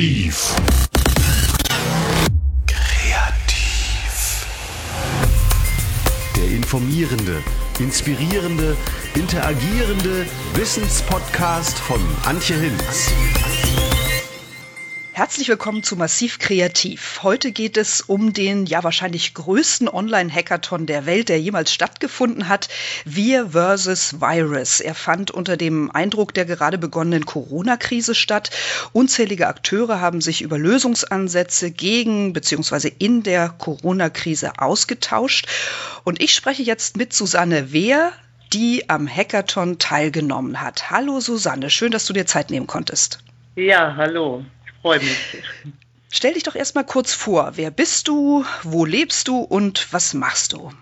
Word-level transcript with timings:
Massiv. 0.00 0.56
Kreativ. 2.66 4.46
Der 6.36 6.56
informierende, 6.56 7.42
inspirierende, 7.78 8.78
interagierende 9.14 10.24
Wissenspodcast 10.54 11.78
von 11.78 12.00
Antje 12.24 12.56
Hinz. 12.56 13.12
Herzlich 15.20 15.50
willkommen 15.50 15.82
zu 15.82 15.96
Massiv 15.96 16.38
Kreativ. 16.38 17.20
Heute 17.22 17.52
geht 17.52 17.76
es 17.76 18.00
um 18.00 18.32
den 18.32 18.64
ja 18.64 18.82
wahrscheinlich 18.82 19.34
größten 19.34 19.86
Online-Hackathon 19.86 20.86
der 20.86 21.04
Welt, 21.04 21.28
der 21.28 21.38
jemals 21.38 21.74
stattgefunden 21.74 22.48
hat. 22.48 22.70
Wir 23.04 23.50
versus 23.50 24.18
Virus. 24.22 24.80
Er 24.80 24.94
fand 24.94 25.30
unter 25.30 25.58
dem 25.58 25.90
Eindruck 25.90 26.32
der 26.32 26.46
gerade 26.46 26.78
begonnenen 26.78 27.26
Corona-Krise 27.26 28.14
statt. 28.14 28.48
Unzählige 28.94 29.48
Akteure 29.48 30.00
haben 30.00 30.22
sich 30.22 30.40
über 30.40 30.56
Lösungsansätze 30.58 31.70
gegen 31.70 32.32
bzw. 32.32 32.90
in 32.98 33.22
der 33.22 33.50
Corona-Krise 33.50 34.52
ausgetauscht. 34.58 35.46
Und 36.02 36.22
ich 36.22 36.32
spreche 36.32 36.62
jetzt 36.62 36.96
mit 36.96 37.12
Susanne 37.12 37.74
Wehr, 37.74 38.12
die 38.54 38.88
am 38.88 39.06
Hackathon 39.06 39.78
teilgenommen 39.78 40.62
hat. 40.62 40.90
Hallo 40.90 41.20
Susanne, 41.20 41.68
schön, 41.68 41.92
dass 41.92 42.06
du 42.06 42.14
dir 42.14 42.24
Zeit 42.24 42.48
nehmen 42.48 42.66
konntest. 42.66 43.18
Ja, 43.54 43.96
hallo 43.96 44.46
freue 44.82 44.98
mich. 45.00 45.42
Stell 46.10 46.34
dich 46.34 46.42
doch 46.42 46.56
erstmal 46.56 46.84
kurz 46.84 47.14
vor. 47.14 47.52
Wer 47.54 47.70
bist 47.70 48.08
du? 48.08 48.44
Wo 48.62 48.84
lebst 48.84 49.28
du 49.28 49.38
und 49.38 49.92
was 49.92 50.12
machst 50.14 50.52
du? 50.52 50.72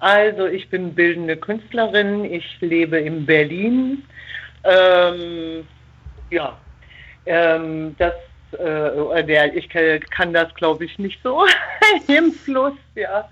Also, 0.00 0.46
ich 0.46 0.68
bin 0.70 0.94
bildende 0.94 1.36
Künstlerin. 1.36 2.24
Ich 2.24 2.44
lebe 2.60 2.98
in 2.98 3.26
Berlin. 3.26 4.02
Ähm, 4.64 5.66
ja, 6.30 6.58
ähm, 7.26 7.94
das 7.98 8.14
äh, 8.52 9.24
der, 9.24 9.54
ich 9.54 9.68
kann 9.68 10.32
das, 10.32 10.52
glaube 10.54 10.84
ich, 10.84 10.98
nicht 10.98 11.20
so 11.22 11.46
im 12.08 12.32
Fluss, 12.32 12.74
ja. 12.94 13.28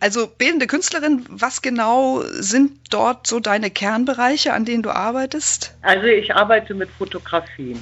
Also 0.00 0.26
bildende 0.26 0.66
Künstlerin, 0.66 1.24
was 1.28 1.62
genau 1.62 2.22
sind 2.22 2.72
dort 2.90 3.26
so 3.26 3.40
deine 3.40 3.70
Kernbereiche, 3.70 4.52
an 4.52 4.64
denen 4.64 4.82
du 4.82 4.90
arbeitest? 4.90 5.74
Also 5.82 6.06
ich 6.06 6.34
arbeite 6.34 6.74
mit 6.74 6.90
Fotografien. 6.90 7.80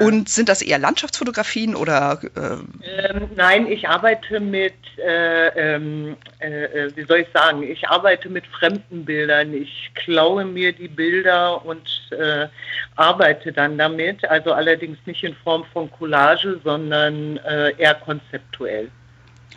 Und 0.00 0.28
sind 0.28 0.48
das 0.48 0.62
eher 0.62 0.78
Landschaftsfotografien 0.78 1.74
oder? 1.74 2.20
Äh 2.36 3.10
ähm, 3.10 3.30
nein, 3.34 3.66
ich 3.66 3.88
arbeite 3.88 4.40
mit, 4.40 4.74
äh, 4.98 5.48
ähm, 5.48 6.16
äh, 6.40 6.64
äh, 6.64 6.96
wie 6.96 7.04
soll 7.04 7.18
ich 7.18 7.28
sagen, 7.32 7.62
ich 7.62 7.88
arbeite 7.88 8.28
mit 8.28 8.46
fremden 8.46 9.04
Bildern. 9.04 9.52
Ich 9.54 9.90
klaue 9.94 10.44
mir 10.44 10.72
die 10.72 10.88
Bilder 10.88 11.64
und 11.64 11.88
äh, 12.10 12.46
arbeite 12.96 13.52
dann 13.52 13.78
damit. 13.78 14.24
Also 14.28 14.52
allerdings 14.52 14.98
nicht 15.06 15.24
in 15.24 15.34
Form 15.34 15.64
von 15.72 15.90
Collage, 15.90 16.60
sondern 16.62 17.38
äh, 17.38 17.72
eher 17.78 17.94
konzeptuell. 17.94 18.90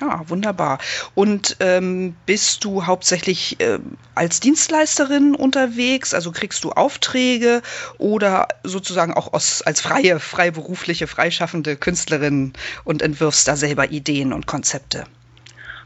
Ja, 0.02 0.22
wunderbar. 0.28 0.80
Und 1.14 1.58
ähm, 1.60 2.16
bist 2.26 2.64
du 2.66 2.86
hauptsächlich 2.86 3.60
äh, 3.60 3.78
als 4.16 4.40
Dienstleisterin 4.40 5.36
unterwegs? 5.36 6.14
Also 6.14 6.32
kriegst 6.32 6.64
du 6.64 6.72
Aufträge 6.72 7.62
oder 8.00 8.48
sozusagen 8.64 9.14
auch 9.14 9.34
aus, 9.34 9.62
als 9.62 9.82
freie, 9.82 10.20
freiberufliche, 10.20 11.08
freischaffende 11.08 11.76
Künstlerin 11.76 12.54
und 12.84 13.02
entwirfst 13.02 13.48
da 13.48 13.56
selber 13.56 13.92
Ideen 13.92 14.34
und 14.34 14.48
Konzepte? 14.48 15.06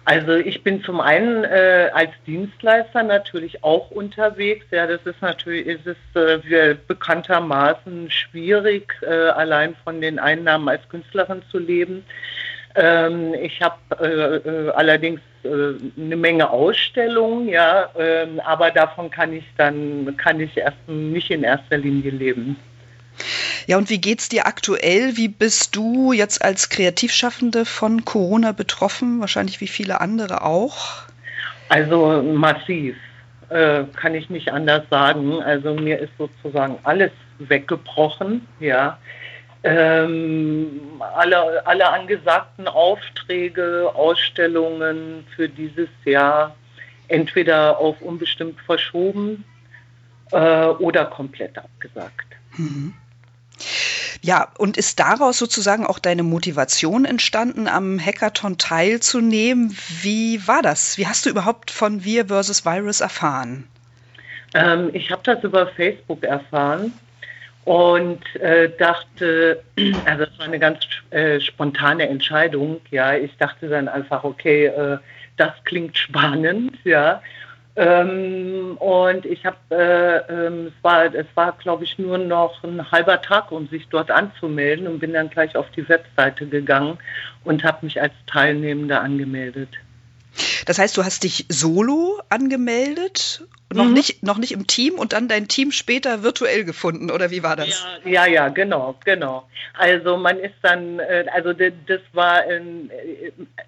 Also 0.05 0.35
ich 0.35 0.63
bin 0.63 0.81
zum 0.83 1.01
einen 1.01 1.43
äh, 1.43 1.89
als 1.93 2.11
Dienstleister 2.25 3.03
natürlich 3.03 3.61
auch 3.61 3.91
unterwegs. 3.91 4.65
Ja, 4.71 4.87
das 4.87 5.01
ist 5.03 5.21
natürlich 5.21 5.67
ist 5.67 5.85
es 5.85 5.97
äh, 6.15 6.77
bekanntermaßen 6.87 8.09
schwierig, 8.09 8.93
äh, 9.01 9.07
allein 9.07 9.75
von 9.83 9.99
den 9.99 10.17
Einnahmen 10.17 10.69
als 10.69 10.87
Künstlerin 10.87 11.41
zu 11.51 11.59
leben. 11.59 12.05
Ähm, 12.77 13.33
ich 13.33 13.59
habe 13.59 13.75
äh, 13.99 14.35
äh, 14.47 14.69
allerdings 14.69 15.19
äh, 15.43 15.49
eine 15.99 16.15
Menge 16.15 16.47
Ausstellungen, 16.47 17.49
ja, 17.49 17.89
äh, 17.97 18.27
aber 18.45 18.69
davon 18.69 19.09
kann 19.09 19.33
ich 19.33 19.45
dann 19.57 20.15
kann 20.17 20.39
ich 20.39 20.55
erst 20.55 20.87
nicht 20.87 21.31
in 21.31 21.43
erster 21.43 21.79
Linie 21.79 22.11
leben. 22.11 22.55
Ja, 23.65 23.77
und 23.77 23.89
wie 23.89 23.99
geht's 23.99 24.29
dir 24.29 24.45
aktuell? 24.45 25.17
Wie 25.17 25.27
bist 25.27 25.75
du 25.75 26.13
jetzt 26.13 26.43
als 26.43 26.69
Kreativschaffende 26.69 27.65
von 27.65 28.05
Corona 28.05 28.51
betroffen? 28.51 29.19
Wahrscheinlich 29.21 29.59
wie 29.59 29.67
viele 29.67 29.99
andere 29.99 30.43
auch. 30.43 31.01
Also 31.69 32.21
massiv, 32.21 32.95
äh, 33.49 33.85
kann 33.95 34.13
ich 34.13 34.29
nicht 34.29 34.51
anders 34.53 34.83
sagen. 34.91 35.41
Also 35.41 35.73
mir 35.73 35.97
ist 35.97 36.13
sozusagen 36.19 36.77
alles 36.83 37.11
weggebrochen, 37.39 38.47
ja 38.59 38.99
ähm, 39.67 40.79
alle, 40.99 41.67
alle 41.67 41.89
angesagten 41.89 42.69
Aufträge, 42.69 43.91
Ausstellungen 43.93 45.27
für 45.35 45.49
dieses 45.49 45.89
Jahr 46.05 46.55
entweder 47.09 47.77
auf 47.77 48.01
unbestimmt 48.01 48.61
verschoben 48.61 49.43
äh, 50.31 50.67
oder 50.67 51.05
komplett 51.05 51.57
abgesagt. 51.57 52.27
Mhm. 52.55 52.93
Ja, 54.21 54.47
und 54.57 54.77
ist 54.77 54.99
daraus 54.99 55.37
sozusagen 55.37 55.85
auch 55.85 55.99
deine 55.99 56.23
Motivation 56.23 57.03
entstanden, 57.03 57.67
am 57.67 57.99
Hackathon 57.99 58.57
teilzunehmen? 58.57 59.75
Wie 60.01 60.47
war 60.47 60.61
das? 60.61 60.97
Wie 60.97 61.07
hast 61.07 61.25
du 61.25 61.29
überhaupt 61.29 61.71
von 61.71 62.05
Wir 62.05 62.27
versus 62.27 62.65
Virus 62.65 63.01
erfahren? 63.01 63.67
Ähm, 64.53 64.91
ich 64.93 65.11
habe 65.11 65.21
das 65.23 65.43
über 65.43 65.67
Facebook 65.67 66.23
erfahren 66.23 66.93
und 67.67 68.21
äh, 68.37 68.69
dachte, 68.77 69.61
also 70.05 70.23
es 70.23 70.39
war 70.39 70.45
eine 70.45 70.57
ganz 70.57 70.79
äh, 71.09 71.41
spontane 71.41 72.07
Entscheidung, 72.07 72.79
ja. 72.91 73.13
Ich 73.13 73.35
dachte 73.35 73.67
dann 73.67 73.89
einfach, 73.89 74.23
okay, 74.23 74.67
äh, 74.67 74.99
das 75.35 75.51
klingt 75.65 75.97
spannend, 75.97 76.77
ja. 76.85 77.21
Ähm, 77.75 78.77
und 78.77 79.25
ich 79.25 79.45
habe, 79.45 79.57
äh, 79.69 80.47
ähm, 80.47 80.67
es 80.67 80.81
war, 80.81 81.13
es 81.13 81.27
war, 81.35 81.57
glaube 81.57 81.83
ich, 81.83 81.99
nur 81.99 82.17
noch 82.17 82.63
ein 82.63 82.89
halber 82.89 83.21
Tag, 83.21 83.51
um 83.51 83.67
sich 83.67 83.85
dort 83.89 84.11
anzumelden 84.11 84.87
und 84.87 84.99
bin 84.99 85.11
dann 85.11 85.29
gleich 85.29 85.57
auf 85.57 85.69
die 85.71 85.87
Webseite 85.89 86.47
gegangen 86.47 86.97
und 87.43 87.65
habe 87.65 87.85
mich 87.85 88.01
als 88.01 88.13
Teilnehmender 88.27 89.01
angemeldet. 89.01 89.69
Das 90.65 90.79
heißt, 90.79 90.95
du 90.95 91.03
hast 91.03 91.25
dich 91.25 91.45
solo 91.49 92.21
angemeldet, 92.29 93.43
noch, 93.73 93.85
mhm. 93.85 93.93
nicht, 93.93 94.23
noch 94.23 94.37
nicht 94.37 94.53
im 94.53 94.65
Team 94.65 94.95
und 94.95 95.13
dann 95.13 95.27
dein 95.27 95.47
Team 95.47 95.71
später 95.71 96.23
virtuell 96.23 96.63
gefunden, 96.63 97.11
oder 97.11 97.31
wie 97.31 97.43
war 97.43 97.55
das? 97.55 97.85
Ja, 98.03 98.09
ja, 98.09 98.25
ja 98.25 98.49
genau, 98.49 98.95
genau. 99.03 99.47
Also 99.73 100.17
man 100.17 100.39
ist 100.39 100.55
dann, 100.61 100.99
äh, 100.99 101.25
also 101.33 101.53
das 101.53 102.01
war, 102.13 102.47
äh, 102.47 102.61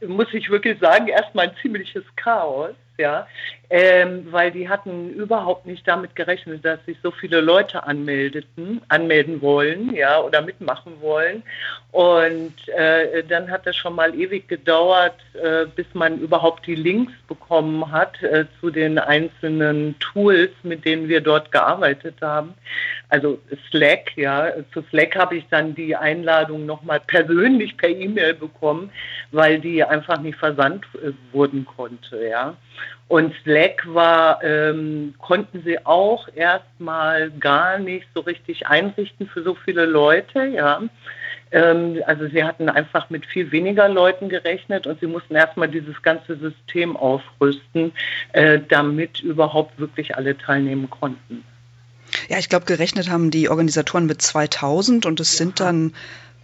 muss 0.07 0.27
ich 0.33 0.49
wirklich 0.49 0.79
sagen, 0.79 1.07
erstmal 1.07 1.49
ein 1.49 1.55
ziemliches 1.61 2.03
Chaos 2.15 2.75
ja, 2.99 3.27
ähm, 3.69 4.27
weil 4.29 4.51
die 4.51 4.67
hatten 4.67 5.13
überhaupt 5.13 5.65
nicht 5.65 5.87
damit 5.87 6.15
gerechnet, 6.15 6.65
dass 6.65 6.83
sich 6.85 6.97
so 7.01 7.11
viele 7.11 7.39
Leute 7.39 7.83
anmeldeten, 7.83 8.81
anmelden 8.89 9.41
wollen, 9.41 9.95
ja, 9.95 10.19
oder 10.19 10.41
mitmachen 10.41 10.99
wollen. 10.99 11.41
Und 11.91 12.53
äh, 12.67 13.23
dann 13.23 13.49
hat 13.49 13.65
es 13.65 13.77
schon 13.77 13.95
mal 13.95 14.13
ewig 14.13 14.49
gedauert, 14.49 15.15
äh, 15.41 15.65
bis 15.65 15.87
man 15.93 16.19
überhaupt 16.19 16.67
die 16.67 16.75
Links 16.75 17.13
bekommen 17.27 17.89
hat 17.89 18.21
äh, 18.21 18.45
zu 18.59 18.69
den 18.69 18.99
einzelnen 18.99 19.88
Tools, 19.99 20.51
mit 20.63 20.85
denen 20.85 21.07
wir 21.07 21.21
dort 21.21 21.51
gearbeitet 21.51 22.15
haben. 22.21 22.53
Also 23.09 23.39
Slack, 23.69 24.15
ja, 24.15 24.51
zu 24.73 24.83
Slack 24.89 25.15
habe 25.15 25.37
ich 25.37 25.45
dann 25.49 25.73
die 25.73 25.95
Einladung 25.95 26.65
nochmal 26.65 26.99
persönlich 26.99 27.77
per 27.77 27.89
E-Mail 27.89 28.33
bekommen, 28.35 28.91
weil 29.31 29.59
die 29.59 29.83
einfach 29.83 30.19
nicht 30.19 30.37
versandt 30.37 30.85
äh, 30.95 31.11
wurden 31.31 31.65
konnte, 31.65 32.27
ja. 32.27 32.55
Und 33.07 33.33
Slack 33.41 33.81
war, 33.87 34.43
ähm, 34.43 35.15
konnten 35.17 35.63
sie 35.63 35.83
auch 35.83 36.27
erstmal 36.35 37.31
gar 37.31 37.79
nicht 37.79 38.07
so 38.13 38.21
richtig 38.21 38.67
einrichten 38.67 39.27
für 39.27 39.41
so 39.41 39.55
viele 39.55 39.85
Leute, 39.85 40.45
ja. 40.45 40.83
Ähm, 41.51 42.01
also 42.05 42.27
sie 42.27 42.43
hatten 42.43 42.69
einfach 42.69 43.09
mit 43.09 43.25
viel 43.25 43.51
weniger 43.51 43.89
Leuten 43.89 44.29
gerechnet 44.29 44.87
und 44.87 44.99
sie 44.99 45.07
mussten 45.07 45.35
erstmal 45.35 45.67
dieses 45.67 46.01
ganze 46.01 46.37
System 46.37 46.95
aufrüsten, 46.95 47.91
äh, 48.33 48.59
damit 48.67 49.21
überhaupt 49.21 49.79
wirklich 49.79 50.15
alle 50.15 50.37
teilnehmen 50.37 50.89
konnten. 50.89 51.43
Ja, 52.27 52.37
ich 52.37 52.49
glaube, 52.49 52.65
gerechnet 52.65 53.09
haben 53.09 53.31
die 53.31 53.49
Organisatoren 53.49 54.05
mit 54.05 54.21
2000 54.21 55.05
und 55.05 55.19
es 55.19 55.33
ja. 55.33 55.45
sind 55.45 55.59
dann 55.59 55.93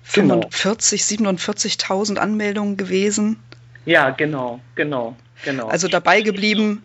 45, 0.04 1.18
genau. 1.18 1.32
47.000 1.32 2.18
Anmeldungen 2.18 2.78
gewesen. 2.78 3.40
Ja, 3.86 4.12
genau, 4.12 4.60
genau. 4.76 5.16
Genau. 5.44 5.68
Also 5.68 5.88
dabei 5.88 6.22
geblieben. 6.22 6.84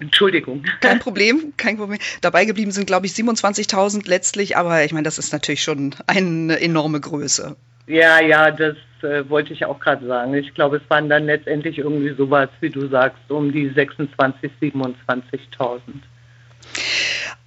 Entschuldigung. 0.00 0.64
Kein 0.80 0.98
Problem, 0.98 1.52
kein 1.56 1.76
Problem. 1.76 1.98
Dabei 2.20 2.44
geblieben 2.44 2.72
sind, 2.72 2.86
glaube 2.86 3.06
ich, 3.06 3.12
27.000 3.12 4.08
letztlich, 4.08 4.56
aber 4.56 4.84
ich 4.84 4.92
meine, 4.92 5.04
das 5.04 5.18
ist 5.18 5.32
natürlich 5.32 5.62
schon 5.62 5.94
eine 6.06 6.60
enorme 6.60 7.00
Größe. 7.00 7.56
Ja, 7.86 8.20
ja, 8.20 8.50
das 8.50 8.76
äh, 9.02 9.28
wollte 9.28 9.52
ich 9.52 9.64
auch 9.64 9.80
gerade 9.80 10.06
sagen. 10.06 10.34
Ich 10.34 10.52
glaube, 10.54 10.76
es 10.76 10.90
waren 10.90 11.08
dann 11.08 11.26
letztendlich 11.26 11.78
irgendwie 11.78 12.14
sowas, 12.14 12.48
wie 12.60 12.70
du 12.70 12.88
sagst, 12.88 13.30
um 13.30 13.52
die 13.52 13.70
26.000, 13.70 14.50
27.000. 14.60 15.80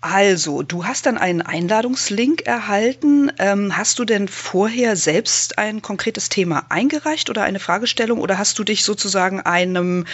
Also, 0.02 0.64
du 0.64 0.86
hast 0.86 1.06
dann 1.06 1.18
einen 1.18 1.42
Einladungslink 1.42 2.48
erhalten. 2.48 3.32
Ähm, 3.40 3.78
hast 3.78 4.00
du 4.00 4.06
denn 4.06 4.28
vorher 4.28 4.96
selbst 4.96 5.58
ein 5.58 5.82
konkretes 5.82 6.30
Thema 6.30 6.66
eingereicht 6.70 7.30
oder 7.30 7.44
eine 7.44 7.60
Fragestellung 7.60 8.20
oder 8.20 8.38
hast 8.38 8.58
du 8.60 8.64
dich 8.64 8.84
sozusagen 8.84 9.42
einem, 9.42 10.06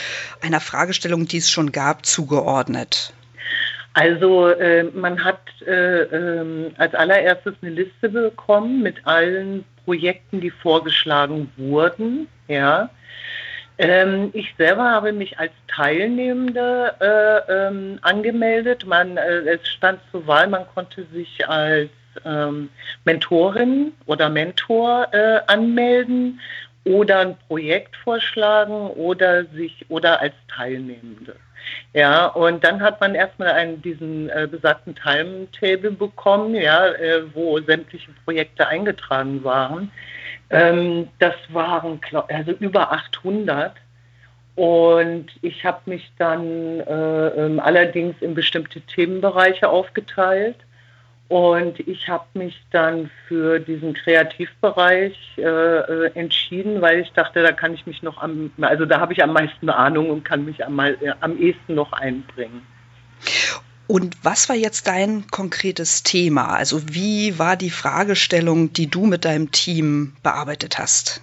einer 0.41 0.59
Fragestellung, 0.59 1.27
die 1.27 1.37
es 1.37 1.49
schon 1.49 1.71
gab, 1.71 2.05
zugeordnet? 2.05 3.13
Also 3.93 4.49
äh, 4.49 4.83
man 4.93 5.23
hat 5.23 5.39
äh, 5.65 6.01
äh, 6.01 6.71
als 6.77 6.93
allererstes 6.93 7.55
eine 7.61 7.71
Liste 7.71 8.09
bekommen 8.09 8.83
mit 8.83 9.07
allen 9.07 9.65
Projekten, 9.85 10.39
die 10.39 10.51
vorgeschlagen 10.51 11.51
wurden. 11.57 12.27
Ja. 12.47 12.91
Ähm, 13.79 14.31
ich 14.33 14.55
selber 14.57 14.89
habe 14.89 15.11
mich 15.13 15.37
als 15.37 15.51
Teilnehmende 15.67 16.95
äh, 16.99 17.67
ähm, 17.67 17.99
angemeldet. 18.01 18.85
Man, 18.85 19.17
äh, 19.17 19.39
es 19.41 19.67
stand 19.67 19.99
zur 20.11 20.25
Wahl, 20.25 20.47
man 20.47 20.65
konnte 20.73 21.05
sich 21.13 21.47
als 21.47 21.89
ähm, 22.25 22.69
Mentorin 23.05 23.93
oder 24.07 24.29
Mentor 24.29 25.07
äh, 25.11 25.39
anmelden 25.47 26.39
oder 26.85 27.19
ein 27.19 27.37
Projekt 27.47 27.95
vorschlagen 27.97 28.87
oder 28.91 29.45
sich 29.45 29.85
oder 29.89 30.21
als 30.21 30.33
Teilnehmende. 30.47 31.35
Ja, 31.93 32.27
und 32.27 32.63
dann 32.63 32.81
hat 32.81 33.01
man 33.01 33.13
erstmal 33.13 33.49
einen, 33.49 33.81
diesen 33.81 34.29
äh, 34.29 34.47
besagten 34.49 34.95
Timetable 34.95 35.91
bekommen, 35.91 36.55
ja, 36.55 36.87
äh, 36.87 37.23
wo 37.33 37.59
sämtliche 37.59 38.11
Projekte 38.23 38.67
eingetragen 38.67 39.43
waren. 39.43 39.91
Ähm, 40.49 41.09
das 41.19 41.35
waren 41.49 41.99
also 42.29 42.51
über 42.51 42.91
800. 42.91 43.73
Und 44.55 45.27
ich 45.43 45.63
habe 45.63 45.81
mich 45.85 46.11
dann 46.17 46.79
äh, 46.79 47.27
ähm, 47.27 47.59
allerdings 47.59 48.15
in 48.21 48.33
bestimmte 48.33 48.81
Themenbereiche 48.81 49.69
aufgeteilt. 49.69 50.55
Und 51.27 51.79
ich 51.81 52.07
habe 52.07 52.25
mich 52.33 52.57
dann 52.71 53.11
für 53.27 53.59
diesen 53.59 53.93
Kreativbereich 53.93 55.15
äh, 55.37 55.41
äh, 55.41 56.11
entschieden, 56.15 56.81
weil 56.81 57.01
ich 57.01 57.11
dachte, 57.11 57.43
da 57.43 57.51
kann 57.51 57.73
ich 57.73 57.85
mich 57.85 58.01
noch 58.01 58.17
am, 58.23 58.49
also 58.61 58.85
da 58.85 59.01
habe 59.01 59.11
ich 59.11 59.21
am 59.21 59.33
meisten 59.33 59.69
Ahnung 59.69 60.09
und 60.09 60.23
kann 60.23 60.45
mich 60.45 60.65
am, 60.65 60.79
äh, 60.79 60.95
am 61.19 61.37
ehesten 61.37 61.75
noch 61.75 61.91
einbringen. 61.91 62.65
Und 63.87 64.17
was 64.21 64.49
war 64.49 64.55
jetzt 64.55 64.87
dein 64.87 65.27
konkretes 65.31 66.03
Thema? 66.03 66.55
Also 66.55 66.81
wie 66.89 67.39
war 67.39 67.55
die 67.55 67.69
Fragestellung, 67.69 68.73
die 68.73 68.89
du 68.89 69.05
mit 69.05 69.23
deinem 69.23 69.51
Team 69.51 70.13
bearbeitet 70.23 70.77
hast? 70.77 71.21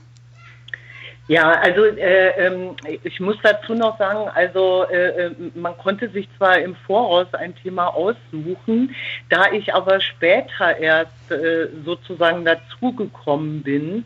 Ja, 1.27 1.53
also 1.53 1.85
äh, 1.85 2.47
ähm, 2.47 2.77
ich 3.03 3.19
muss 3.19 3.37
dazu 3.43 3.75
noch 3.75 3.97
sagen, 3.99 4.29
also 4.35 4.85
äh, 4.91 5.27
äh, 5.27 5.35
man 5.55 5.77
konnte 5.79 6.11
sich 6.11 6.29
zwar 6.37 6.59
im 6.59 6.77
Voraus 6.87 7.33
ein 7.33 7.55
Thema 7.57 7.87
aussuchen, 7.87 8.95
da 9.31 9.51
ich 9.51 9.75
aber 9.75 10.01
später 10.01 10.77
erst 10.77 11.31
äh, 11.31 11.69
sozusagen 11.83 12.45
dazugekommen 12.45 13.63
bin, 13.63 14.05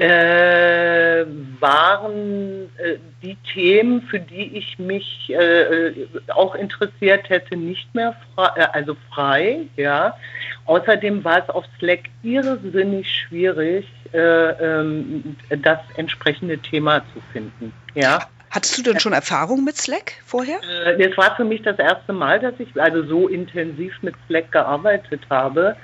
äh, 0.00 1.26
waren 1.60 2.70
äh, 2.78 2.96
die 3.22 3.36
Themen, 3.52 4.00
für 4.00 4.18
die 4.18 4.56
ich 4.56 4.78
mich 4.78 5.28
äh, 5.28 5.88
äh 5.88 6.08
auch 6.28 6.54
interessiert 6.54 7.28
hätte, 7.28 7.54
nicht 7.54 7.94
mehr 7.94 8.16
frei, 8.34 8.48
äh, 8.56 8.66
also 8.72 8.96
frei. 9.12 9.66
Ja. 9.76 10.16
Außerdem 10.64 11.22
war 11.22 11.42
es 11.42 11.50
auf 11.50 11.66
Slack 11.78 12.04
irrsinnig 12.22 13.10
schwierig, 13.14 13.86
äh, 14.14 14.18
ähm, 14.18 15.36
das 15.50 15.80
entsprechende 15.96 16.56
Thema 16.56 17.02
zu 17.12 17.20
finden. 17.32 17.70
Ja. 17.94 18.20
Hattest 18.50 18.78
du 18.78 18.82
denn 18.82 18.98
schon 18.98 19.12
Erfahrung 19.12 19.64
mit 19.64 19.76
Slack 19.76 20.14
vorher? 20.24 20.58
Es 20.98 21.16
war 21.16 21.36
für 21.36 21.44
mich 21.44 21.62
das 21.62 21.78
erste 21.78 22.12
Mal, 22.12 22.40
dass 22.40 22.54
ich 22.58 22.68
also 22.80 23.04
so 23.04 23.28
intensiv 23.28 23.92
mit 24.02 24.14
Slack 24.26 24.50
gearbeitet 24.50 25.20
habe. 25.30 25.76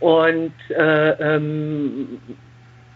Und 0.00 0.52
äh, 0.70 1.10
ähm, 1.10 2.18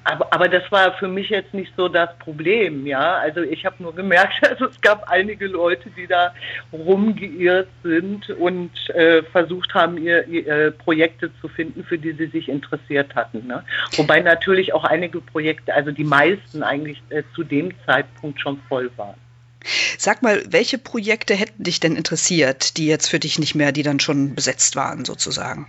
aber, 0.05 0.33
aber 0.33 0.49
das 0.49 0.71
war 0.71 0.93
für 0.95 1.09
mich 1.09 1.31
jetzt 1.31 1.55
nicht 1.55 1.73
so 1.77 1.89
das 1.89 2.11
Problem, 2.19 2.87
ja. 2.87 3.17
Also 3.17 3.41
ich 3.41 3.65
habe 3.65 3.83
nur 3.83 3.95
gemerkt, 3.95 4.35
also 4.49 4.67
es 4.67 4.81
gab 4.81 5.09
einige 5.09 5.47
Leute, 5.47 5.91
die 5.91 6.07
da 6.07 6.35
rumgeirrt 6.73 7.69
sind 7.83 8.31
und 8.31 8.71
äh, 8.91 9.23
versucht 9.25 9.75
haben, 9.75 9.99
ihr, 9.99 10.27
ihr, 10.27 10.47
äh, 10.47 10.71
Projekte 10.71 11.31
zu 11.41 11.49
finden, 11.49 11.85
für 11.85 11.99
die 11.99 12.13
sie 12.13 12.27
sich 12.27 12.49
interessiert 12.49 13.15
hatten. 13.15 13.47
Ne? 13.47 13.65
Wobei 13.97 14.21
natürlich 14.21 14.73
auch 14.75 14.85
einige 14.85 15.21
Projekte, 15.21 15.75
also 15.75 15.91
die 15.91 16.05
meisten 16.05 16.63
eigentlich 16.63 17.03
äh, 17.11 17.23
zu 17.35 17.45
dem 17.45 17.73
Zeitpunkt 17.87 18.41
schon 18.41 18.61
voll 18.69 18.91
waren. 18.97 19.17
Sag 19.97 20.23
mal, 20.23 20.43
welche 20.49 20.79
Projekte 20.79 21.35
hätten 21.35 21.63
dich 21.63 21.79
denn 21.79 21.95
interessiert, 21.95 22.77
die 22.77 22.87
jetzt 22.87 23.09
für 23.09 23.21
dich 23.21 23.39
nicht 23.39 23.55
mehr, 23.55 23.71
die 23.71 23.85
dann 23.85 24.01
schon 24.01 24.35
besetzt 24.35 24.75
waren, 24.75 25.05
sozusagen? 25.05 25.69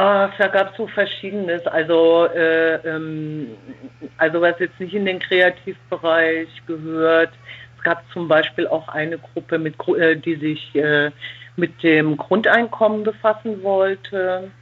Ach, 0.00 0.30
da 0.38 0.46
gab 0.46 0.70
es 0.70 0.76
so 0.76 0.86
verschiedenes. 0.86 1.66
Also, 1.66 2.26
äh, 2.26 2.76
ähm, 2.88 3.48
also 4.16 4.40
was 4.40 4.56
jetzt 4.60 4.78
nicht 4.78 4.94
in 4.94 5.06
den 5.06 5.18
Kreativbereich 5.18 6.46
gehört. 6.68 7.30
Es 7.76 7.82
gab 7.82 8.04
zum 8.12 8.28
Beispiel 8.28 8.68
auch 8.68 8.86
eine 8.86 9.18
Gruppe, 9.18 9.58
mit, 9.58 9.74
äh, 9.98 10.14
die 10.14 10.36
sich 10.36 10.72
äh, 10.76 11.10
mit 11.56 11.82
dem 11.82 12.16
Grundeinkommen 12.16 13.02
befassen 13.02 13.60
wollte. 13.64 14.52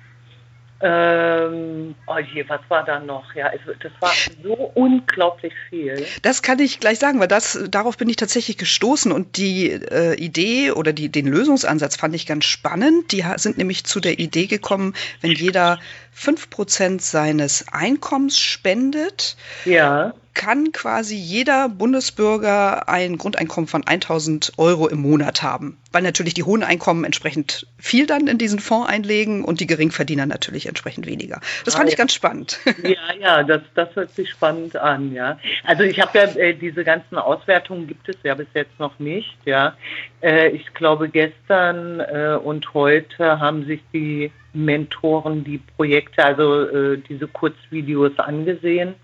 Ähm, 0.81 1.94
oh 2.06 2.19
je, 2.19 2.44
was 2.49 2.61
war 2.69 2.84
da 2.84 3.00
noch? 3.00 3.34
Ja, 3.34 3.50
es, 3.55 3.61
das 3.81 3.93
war 4.00 4.12
so 4.43 4.73
unglaublich 4.75 5.55
viel. 5.70 6.06
Das 6.20 6.43
kann 6.43 6.58
ich 6.58 6.81
gleich 6.81 6.99
sagen, 6.99 7.19
weil 7.19 7.28
das, 7.28 7.58
darauf 7.70 7.96
bin 7.96 8.11
ich 8.11 8.17
tatsächlich 8.17 8.58
gestoßen 8.58 9.11
und 9.11 9.38
die 9.38 9.70
äh, 9.70 10.14
Idee 10.17 10.73
oder 10.73 10.93
die, 10.93 11.08
den 11.08 11.28
Lösungsansatz 11.28 11.96
fand 11.96 12.14
ich 12.14 12.26
ganz 12.26 12.44
spannend. 12.44 13.11
Die 13.12 13.25
sind 13.37 13.56
nämlich 13.56 13.84
zu 13.84 14.00
der 14.00 14.19
Idee 14.19 14.46
gekommen, 14.46 14.93
wenn 15.23 15.32
jeder 15.32 15.78
5% 16.16 17.00
seines 17.00 17.66
Einkommens 17.72 18.38
spendet, 18.38 19.36
ja 19.64 20.14
kann 20.36 20.70
quasi 20.70 21.16
jeder 21.16 21.68
Bundesbürger 21.68 22.88
ein 22.90 23.16
Grundeinkommen 23.16 23.66
von 23.66 23.86
1000 23.86 24.52
Euro 24.58 24.86
im 24.86 25.00
Monat 25.00 25.42
haben, 25.42 25.78
weil 25.92 26.02
natürlich 26.02 26.34
die 26.34 26.42
hohen 26.42 26.62
Einkommen 26.62 27.04
entsprechend 27.04 27.66
viel 27.78 28.06
dann 28.06 28.26
in 28.26 28.36
diesen 28.36 28.60
Fonds 28.60 28.88
einlegen 28.88 29.44
und 29.44 29.60
die 29.60 29.66
Geringverdiener 29.66 30.26
natürlich 30.26 30.66
entsprechend 30.66 31.06
weniger. 31.06 31.40
Das 31.64 31.74
fand 31.74 31.88
ah, 31.88 31.88
ich 31.90 31.96
ganz 31.96 32.12
spannend. 32.12 32.60
Ja, 32.82 33.14
ja, 33.18 33.42
das, 33.42 33.62
das 33.74 33.96
hört 33.96 34.14
sich 34.14 34.30
spannend 34.30 34.76
an, 34.76 35.12
ja. 35.12 35.38
Also 35.64 35.82
ich 35.82 35.98
habe 36.00 36.18
ja 36.18 36.24
äh, 36.24 36.54
diese 36.54 36.84
ganzen 36.84 37.16
Auswertungen 37.16 37.87
gibt 37.87 38.08
es 38.08 38.16
ja 38.23 38.35
bis 38.35 38.49
jetzt 38.52 38.78
noch 38.78 38.99
nicht, 38.99 39.35
ja. 39.46 39.75
Äh, 40.20 40.50
ich 40.50 40.75
glaube 40.75 41.08
gestern 41.08 42.00
äh, 42.00 42.38
und 42.42 42.75
heute 42.75 43.40
haben 43.40 43.64
sich 43.64 43.80
die 43.92 44.30
Mentoren 44.56 45.44
die 45.44 45.58
Projekte, 45.58 46.25
also 46.25 46.62
äh, 46.64 46.98
diese 47.08 47.28
Kurzvideos 47.28 48.18
angesehen 48.18 48.94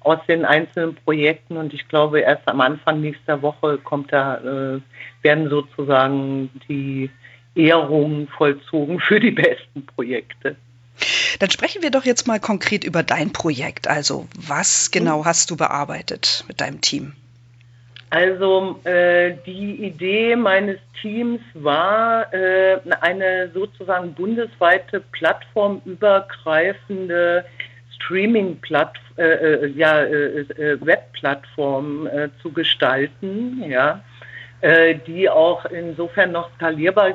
aus 0.00 0.18
den 0.26 0.44
einzelnen 0.44 0.94
Projekten 0.94 1.56
und 1.56 1.74
ich 1.74 1.86
glaube 1.88 2.20
erst 2.20 2.48
am 2.48 2.60
Anfang 2.60 3.00
nächster 3.00 3.42
Woche 3.42 3.78
kommt 3.78 4.12
da, 4.12 4.38
äh, 4.38 4.80
werden 5.22 5.50
sozusagen 5.50 6.50
die 6.68 7.10
Ehrungen 7.54 8.28
vollzogen 8.28 9.00
für 9.00 9.20
die 9.20 9.30
besten 9.30 9.84
Projekte. 9.84 10.56
Dann 11.38 11.50
sprechen 11.50 11.82
wir 11.82 11.90
doch 11.90 12.04
jetzt 12.04 12.26
mal 12.26 12.40
konkret 12.40 12.84
über 12.84 13.02
dein 13.02 13.32
Projekt. 13.32 13.88
Also 13.88 14.26
was 14.34 14.90
genau 14.90 15.24
hast 15.24 15.50
du 15.50 15.56
bearbeitet 15.56 16.44
mit 16.48 16.60
deinem 16.60 16.80
Team? 16.80 17.12
Also 18.10 18.78
äh, 18.82 19.36
die 19.46 19.86
Idee 19.86 20.34
meines 20.34 20.78
Teams 21.00 21.40
war, 21.54 22.26
äh, 22.34 22.80
eine 23.00 23.48
sozusagen 23.54 24.12
bundesweite 24.14 25.00
plattformübergreifende 25.12 27.44
Streaming-Plattform, 27.94 29.04
äh, 29.16 29.22
äh, 29.22 29.68
ja, 29.76 30.00
äh, 30.00 30.40
äh, 30.40 30.84
Webplattform 30.84 32.08
äh, 32.08 32.30
zu 32.42 32.50
gestalten, 32.50 33.62
ja, 33.68 34.02
äh, 34.60 34.96
die 35.06 35.30
auch 35.30 35.64
insofern 35.66 36.32
noch 36.32 36.52
skalierbar 36.56 37.14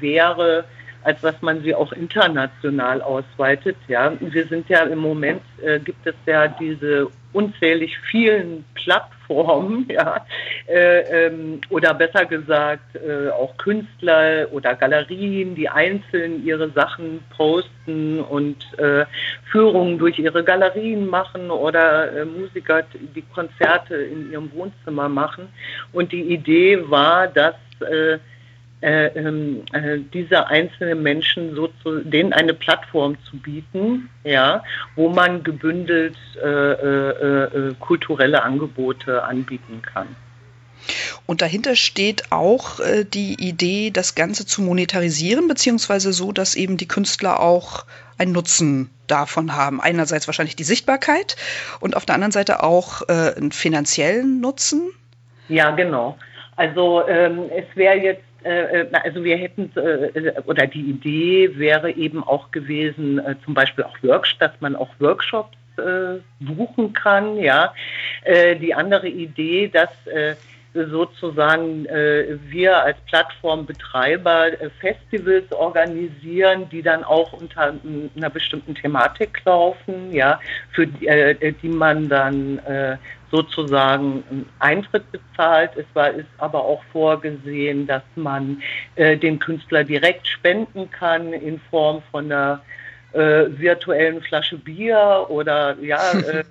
wäre, 0.00 0.64
als 1.02 1.20
dass 1.22 1.42
man 1.42 1.60
sie 1.62 1.74
auch 1.74 1.92
international 1.92 3.02
ausweitet. 3.02 3.76
Ja, 3.88 4.12
wir 4.20 4.46
sind 4.46 4.68
ja 4.68 4.84
im 4.84 5.00
Moment 5.00 5.42
gibt 5.84 6.06
es 6.06 6.14
ja 6.26 6.46
diese 6.46 7.10
unzählig 7.32 7.98
vielen 8.10 8.64
Plattformen, 8.74 9.86
ja, 9.90 10.24
äh, 10.68 11.26
ähm, 11.26 11.60
oder 11.70 11.94
besser 11.94 12.26
gesagt 12.26 12.96
äh, 12.96 13.30
auch 13.30 13.56
Künstler 13.56 14.46
oder 14.52 14.74
Galerien, 14.74 15.54
die 15.54 15.68
einzeln 15.68 16.44
ihre 16.44 16.70
Sachen 16.70 17.22
posten 17.36 18.20
und 18.20 18.56
äh, 18.78 19.04
Führungen 19.50 19.98
durch 19.98 20.18
ihre 20.18 20.44
Galerien 20.44 21.06
machen 21.06 21.50
oder 21.50 22.12
äh, 22.12 22.24
Musiker 22.24 22.82
die 23.14 23.24
Konzerte 23.34 23.96
in 23.96 24.30
ihrem 24.30 24.52
Wohnzimmer 24.52 25.08
machen. 25.08 25.48
Und 25.92 26.12
die 26.12 26.22
Idee 26.22 26.90
war, 26.90 27.26
dass 27.28 27.54
äh, 28.82 29.06
äh, 29.06 29.16
ähm, 29.16 29.62
äh, 29.72 29.98
diese 30.12 30.48
einzelnen 30.48 31.04
Menschen 31.04 31.54
so 31.54 31.68
zu, 31.82 32.00
denen 32.00 32.32
eine 32.32 32.52
Plattform 32.52 33.16
zu 33.30 33.36
bieten, 33.36 34.10
ja, 34.24 34.64
wo 34.96 35.08
man 35.08 35.44
gebündelt 35.44 36.16
äh, 36.42 36.48
äh, 36.48 37.68
äh 37.68 37.74
kulturelle 37.78 38.42
Angebote 38.42 39.22
anbieten 39.22 39.82
kann. 39.82 40.08
Und 41.26 41.42
dahinter 41.42 41.76
steht 41.76 42.32
auch 42.32 42.80
die 43.14 43.34
Idee, 43.34 43.90
das 43.92 44.16
Ganze 44.16 44.46
zu 44.46 44.62
monetarisieren, 44.62 45.46
beziehungsweise 45.46 46.12
so, 46.12 46.32
dass 46.32 46.56
eben 46.56 46.76
die 46.76 46.88
Künstler 46.88 47.38
auch 47.38 47.86
einen 48.18 48.32
Nutzen 48.32 48.90
davon 49.06 49.54
haben. 49.54 49.80
Einerseits 49.80 50.26
wahrscheinlich 50.26 50.56
die 50.56 50.64
Sichtbarkeit 50.64 51.36
und 51.78 51.96
auf 51.96 52.04
der 52.04 52.16
anderen 52.16 52.32
Seite 52.32 52.64
auch 52.64 53.02
einen 53.02 53.52
finanziellen 53.52 54.40
Nutzen. 54.40 54.90
Ja, 55.48 55.70
genau. 55.70 56.18
Also 56.56 57.06
ähm, 57.06 57.48
es 57.54 57.64
wäre 57.76 57.98
jetzt 57.98 58.24
also 58.44 59.24
wir 59.24 59.36
hätten, 59.36 59.70
äh, 59.76 60.32
oder 60.46 60.66
die 60.66 60.82
Idee 60.82 61.50
wäre 61.58 61.90
eben 61.90 62.22
auch 62.22 62.50
gewesen, 62.50 63.18
äh, 63.18 63.34
zum 63.44 63.54
Beispiel 63.54 63.84
auch 63.84 63.96
Workshops, 64.02 64.38
dass 64.38 64.60
man 64.60 64.76
auch 64.76 64.90
Workshops 64.98 65.56
buchen 66.38 66.92
kann, 66.92 67.38
ja. 67.38 67.72
Die 68.26 68.74
andere 68.74 69.08
Idee, 69.08 69.68
dass 69.68 69.88
sozusagen 70.74 71.84
wir 71.84 72.82
als 72.82 72.96
Plattformbetreiber 73.06 74.46
Festivals 74.80 75.50
organisieren, 75.52 76.68
die 76.70 76.82
dann 76.82 77.04
auch 77.04 77.32
unter 77.34 77.74
einer 78.16 78.30
bestimmten 78.30 78.74
Thematik 78.74 79.42
laufen, 79.44 80.12
ja, 80.12 80.40
für 80.70 80.86
die, 80.86 81.54
die 81.62 81.68
man 81.68 82.08
dann 82.08 82.60
sozusagen 83.32 84.46
Eintritt 84.60 85.10
bezahlt. 85.10 85.70
Es 85.76 85.86
war 85.94 86.10
ist 86.10 86.28
aber 86.38 86.62
auch 86.62 86.82
vorgesehen, 86.92 87.86
dass 87.86 88.02
man 88.14 88.62
äh, 88.94 89.16
dem 89.16 89.38
Künstler 89.38 89.82
direkt 89.82 90.28
spenden 90.28 90.88
kann 90.90 91.32
in 91.32 91.58
Form 91.70 92.02
von 92.12 92.26
einer 92.26 92.60
äh, 93.12 93.46
virtuellen 93.48 94.20
Flasche 94.20 94.58
Bier 94.58 95.26
oder 95.28 95.76
ja, 95.80 96.12
äh, 96.12 96.44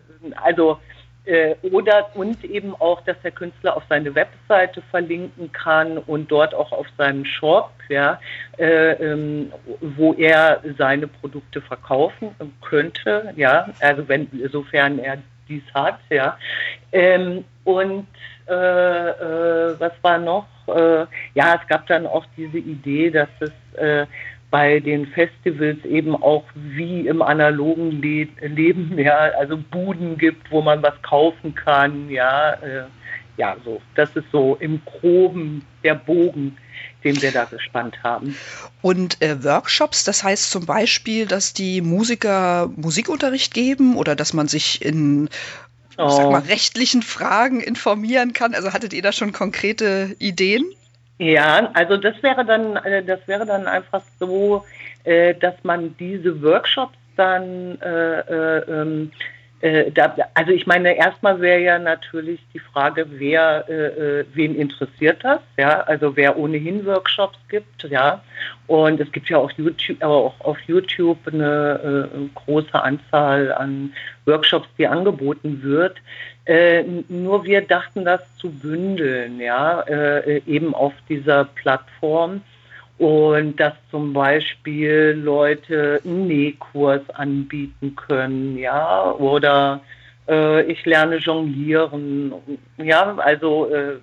also 0.43 0.79
äh, 1.25 1.55
oder 1.71 2.09
und 2.15 2.43
eben 2.43 2.73
auch, 2.75 3.01
dass 3.01 3.19
der 3.21 3.31
Künstler 3.31 3.77
auf 3.77 3.83
seine 3.89 4.13
Webseite 4.15 4.81
verlinken 4.89 5.51
kann 5.51 5.97
und 5.97 6.31
dort 6.31 6.53
auch 6.53 6.71
auf 6.71 6.87
seinen 6.97 7.25
Shop, 7.25 7.71
ja, 7.89 8.19
äh, 8.57 8.93
ähm, 8.93 9.51
wo 9.81 10.13
er 10.13 10.61
seine 10.77 11.07
Produkte 11.07 11.61
verkaufen 11.61 12.35
könnte, 12.61 13.33
ja, 13.35 13.67
also 13.79 14.07
wenn, 14.07 14.27
sofern 14.51 14.99
er 14.99 15.17
dies 15.47 15.63
hat, 15.73 15.99
ja. 16.09 16.37
Ähm, 16.91 17.43
und 17.63 18.07
äh, 18.47 18.53
äh, 18.53 19.79
was 19.79 19.93
war 20.01 20.17
noch? 20.17 20.47
Äh, 20.67 21.05
ja, 21.35 21.59
es 21.61 21.67
gab 21.67 21.85
dann 21.87 22.07
auch 22.07 22.25
diese 22.35 22.57
Idee, 22.57 23.11
dass 23.11 23.29
es 23.39 23.51
äh, 23.77 24.05
bei 24.51 24.81
den 24.81 25.07
Festivals 25.07 25.83
eben 25.85 26.13
auch 26.13 26.43
wie 26.53 27.07
im 27.07 27.21
analogen 27.21 28.01
Le 28.01 28.27
Leben, 28.41 28.97
ja, 28.99 29.17
also 29.39 29.57
Buden 29.57 30.17
gibt, 30.17 30.51
wo 30.51 30.61
man 30.61 30.83
was 30.83 31.01
kaufen 31.01 31.55
kann, 31.55 32.09
ja, 32.09 32.53
äh, 32.53 32.83
ja, 33.37 33.55
so. 33.63 33.81
Das 33.95 34.15
ist 34.15 34.25
so 34.31 34.57
im 34.59 34.81
Groben 34.85 35.65
der 35.83 35.95
Bogen, 35.95 36.57
den 37.03 37.19
wir 37.21 37.31
da 37.31 37.45
gespannt 37.45 38.03
haben. 38.03 38.35
Und 38.81 39.21
äh, 39.21 39.43
Workshops, 39.43 40.03
das 40.03 40.23
heißt 40.23 40.51
zum 40.51 40.65
Beispiel, 40.65 41.25
dass 41.25 41.53
die 41.53 41.81
Musiker 41.81 42.69
Musikunterricht 42.75 43.53
geben 43.53 43.95
oder 43.95 44.15
dass 44.15 44.33
man 44.33 44.47
sich 44.47 44.83
in 44.83 45.29
oh. 45.97 46.09
sag 46.09 46.29
mal, 46.29 46.41
rechtlichen 46.41 47.01
Fragen 47.01 47.61
informieren 47.61 48.33
kann. 48.33 48.53
Also 48.53 48.73
hattet 48.73 48.93
ihr 48.93 49.01
da 49.01 49.11
schon 49.11 49.31
konkrete 49.31 50.15
Ideen? 50.19 50.65
Ja, 51.21 51.69
also 51.75 51.97
das 51.97 52.15
wäre 52.23 52.43
dann, 52.43 52.77
äh, 52.77 53.03
das 53.03 53.19
wäre 53.27 53.45
dann 53.45 53.67
einfach 53.67 54.01
so, 54.19 54.65
äh, 55.03 55.35
dass 55.35 55.53
man 55.63 55.95
diese 55.97 56.41
Workshops 56.41 56.97
dann 57.15 57.79
äh, 57.79 58.19
äh, 58.21 58.59
ähm, 58.67 59.11
äh, 59.61 59.91
da, 59.91 60.15
also 60.33 60.51
ich 60.51 60.65
meine, 60.65 60.95
erstmal 60.95 61.39
wäre 61.39 61.61
ja 61.61 61.79
natürlich 61.79 62.39
die 62.53 62.59
Frage, 62.59 63.05
wer, 63.09 63.65
äh, 63.69 64.19
äh, 64.21 64.25
wen 64.33 64.55
interessiert 64.55 65.23
das, 65.23 65.39
ja, 65.57 65.81
also 65.81 66.15
wer 66.15 66.37
ohnehin 66.37 66.85
Workshops 66.85 67.37
gibt, 67.47 67.83
ja, 67.83 68.23
und 68.67 68.99
es 68.99 69.11
gibt 69.11 69.29
ja 69.29 69.37
auch, 69.37 69.51
YouTube, 69.51 70.03
auch 70.03 70.33
auf 70.39 70.59
YouTube 70.61 71.19
eine 71.31 72.09
äh, 72.11 72.29
große 72.33 72.73
Anzahl 72.73 73.51
an 73.53 73.93
Workshops, 74.25 74.67
die 74.77 74.87
angeboten 74.87 75.61
wird. 75.61 75.97
Äh, 76.45 76.83
nur 77.07 77.43
wir 77.43 77.61
dachten 77.61 78.03
das 78.03 78.21
zu 78.37 78.49
bündeln, 78.49 79.39
ja, 79.39 79.85
eben 80.47 80.73
auf 80.73 80.93
dieser 81.07 81.45
Plattform 81.45 82.41
und 83.01 83.59
dass 83.59 83.73
zum 83.89 84.13
Beispiel 84.13 85.19
Leute 85.23 85.99
einen 86.05 86.27
Nähkurs 86.27 87.01
anbieten 87.09 87.95
können, 87.95 88.59
ja, 88.59 89.11
oder 89.13 89.81
äh, 90.29 90.61
ich 90.71 90.85
lerne 90.85 91.15
jonglieren, 91.15 92.31
ja, 92.77 93.15
also 93.17 93.73
äh, 93.73 93.95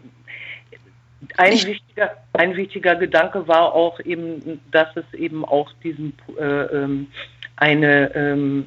ein 1.36 1.52
wichtiger, 1.52 2.10
ein 2.32 2.56
wichtiger 2.56 2.96
Gedanke 2.96 3.46
war 3.46 3.72
auch 3.72 4.00
eben, 4.00 4.60
dass 4.72 4.88
es 4.96 5.14
eben 5.14 5.44
auch 5.44 5.70
diesen 5.84 6.12
äh, 6.36 6.42
ähm, 6.42 7.06
eine, 7.54 8.12
ähm, 8.16 8.66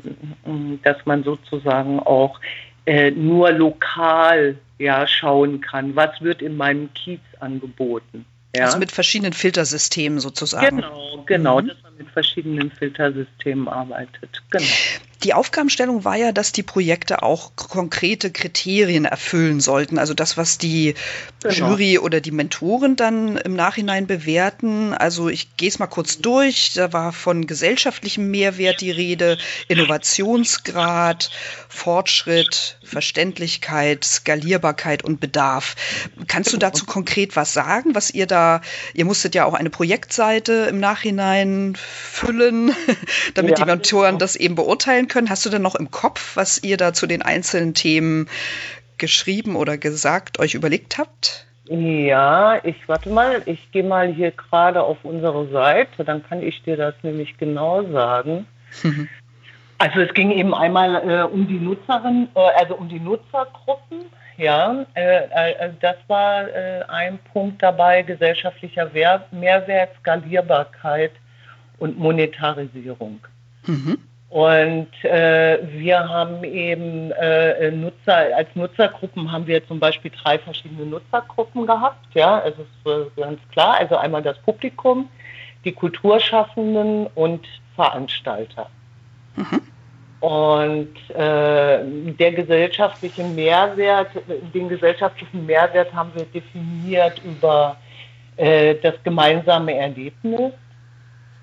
dass 0.83 1.05
man 1.05 1.23
sozusagen 1.25 1.99
auch 1.99 2.39
äh, 2.85 3.11
nur 3.11 3.51
lokal 3.51 4.55
ja 4.79 5.05
schauen 5.07 5.59
kann, 5.59 5.93
was 5.97 6.21
wird 6.21 6.41
in 6.41 6.55
meinem 6.55 6.93
Kiez 6.93 7.19
angeboten. 7.41 8.25
Ja. 8.55 8.65
Also 8.65 8.79
mit 8.79 8.91
verschiedenen 8.91 9.33
Filtersystemen 9.33 10.19
sozusagen. 10.19 10.77
Genau, 10.77 11.23
genau, 11.25 11.61
mhm. 11.61 11.67
dass 11.67 11.77
mit 12.01 12.11
verschiedenen 12.11 12.71
Filtersystemen 12.71 13.67
arbeitet. 13.67 14.41
Genau. 14.49 14.65
Die 15.23 15.35
Aufgabenstellung 15.35 16.03
war 16.03 16.15
ja, 16.15 16.31
dass 16.31 16.51
die 16.51 16.63
Projekte 16.63 17.21
auch 17.21 17.55
konkrete 17.55 18.31
Kriterien 18.31 19.05
erfüllen 19.05 19.59
sollten. 19.59 19.99
Also 19.99 20.15
das, 20.15 20.35
was 20.35 20.57
die 20.57 20.95
genau. 21.43 21.69
Jury 21.69 21.99
oder 21.99 22.21
die 22.21 22.31
Mentoren 22.31 22.95
dann 22.95 23.37
im 23.37 23.55
Nachhinein 23.55 24.07
bewerten. 24.07 24.95
Also 24.95 25.29
ich 25.29 25.57
gehe 25.57 25.69
es 25.69 25.77
mal 25.77 25.85
kurz 25.85 26.17
durch. 26.17 26.73
Da 26.73 26.91
war 26.91 27.13
von 27.13 27.45
gesellschaftlichem 27.45 28.31
Mehrwert 28.31 28.81
die 28.81 28.89
Rede, 28.89 29.37
Innovationsgrad, 29.67 31.29
Fortschritt, 31.69 32.79
Verständlichkeit, 32.83 34.03
Skalierbarkeit 34.03 35.03
und 35.03 35.19
Bedarf. 35.19 35.75
Kannst 36.27 36.51
du 36.51 36.57
dazu 36.57 36.87
konkret 36.87 37.35
was 37.35 37.53
sagen, 37.53 37.93
was 37.93 38.09
ihr 38.09 38.25
da, 38.25 38.61
ihr 38.95 39.05
musstet 39.05 39.35
ja 39.35 39.45
auch 39.45 39.53
eine 39.53 39.69
Projektseite 39.69 40.67
im 40.67 40.79
Nachhinein 40.79 41.77
füllen, 41.91 42.71
damit 43.35 43.59
ja, 43.59 43.65
die 43.65 43.69
Mentoren 43.69 44.17
das 44.17 44.35
eben 44.35 44.55
beurteilen 44.55 45.07
können. 45.07 45.29
Hast 45.29 45.45
du 45.45 45.49
denn 45.49 45.61
noch 45.61 45.75
im 45.75 45.91
Kopf, 45.91 46.35
was 46.35 46.63
ihr 46.63 46.77
da 46.77 46.93
zu 46.93 47.07
den 47.07 47.21
einzelnen 47.21 47.73
Themen 47.73 48.29
geschrieben 48.97 49.55
oder 49.55 49.77
gesagt, 49.77 50.39
euch 50.39 50.53
überlegt 50.53 50.97
habt? 50.97 51.45
Ja, 51.65 52.59
ich 52.63 52.87
warte 52.87 53.09
mal, 53.09 53.41
ich 53.45 53.71
gehe 53.71 53.83
mal 53.83 54.11
hier 54.11 54.31
gerade 54.31 54.83
auf 54.83 54.97
unsere 55.03 55.47
Seite, 55.49 56.03
dann 56.03 56.23
kann 56.23 56.43
ich 56.43 56.61
dir 56.63 56.75
das 56.75 56.95
nämlich 57.01 57.37
genau 57.37 57.83
sagen. 57.91 58.45
Also 59.77 60.01
es 60.01 60.13
ging 60.13 60.31
eben 60.31 60.53
einmal 60.53 61.09
äh, 61.09 61.23
um 61.23 61.47
die 61.47 61.59
Nutzerin, 61.59 62.27
äh, 62.35 62.39
also 62.59 62.75
um 62.75 62.89
die 62.89 62.99
Nutzergruppen. 62.99 64.01
Ja, 64.37 64.85
äh, 64.95 65.25
äh 65.25 65.69
das 65.79 65.95
war 66.07 66.47
äh, 66.49 66.83
ein 66.87 67.19
Punkt 67.31 67.63
dabei, 67.63 68.01
gesellschaftlicher 68.01 68.91
Mehrwert, 69.31 69.95
Skalierbarkeit 69.99 71.11
und 71.81 71.97
Monetarisierung. 71.97 73.19
Mhm. 73.65 73.97
Und 74.29 75.03
äh, 75.03 75.59
wir 75.73 76.07
haben 76.07 76.43
eben 76.43 77.11
äh, 77.11 77.71
Nutzer, 77.71 78.37
als 78.37 78.47
Nutzergruppen 78.55 79.29
haben 79.29 79.45
wir 79.45 79.67
zum 79.67 79.79
Beispiel 79.79 80.11
drei 80.23 80.37
verschiedene 80.37 80.85
Nutzergruppen 80.85 81.65
gehabt. 81.65 82.05
Ja, 82.13 82.41
es 82.45 82.53
ist 82.53 82.85
äh, 82.85 83.19
ganz 83.19 83.39
klar. 83.51 83.77
Also 83.79 83.97
einmal 83.97 84.21
das 84.21 84.37
Publikum, 84.39 85.09
die 85.65 85.73
Kulturschaffenden 85.73 87.07
und 87.15 87.45
Veranstalter. 87.75 88.69
Mhm. 89.35 89.61
Und 90.21 91.09
äh, 91.09 91.83
der 92.19 92.31
gesellschaftliche 92.31 93.23
Mehrwert, 93.23 94.11
den 94.53 94.69
gesellschaftlichen 94.69 95.47
Mehrwert 95.47 95.91
haben 95.93 96.11
wir 96.13 96.25
definiert 96.25 97.19
über 97.25 97.75
äh, 98.37 98.75
das 98.75 98.93
gemeinsame 99.03 99.75
Erlebnis. 99.75 100.53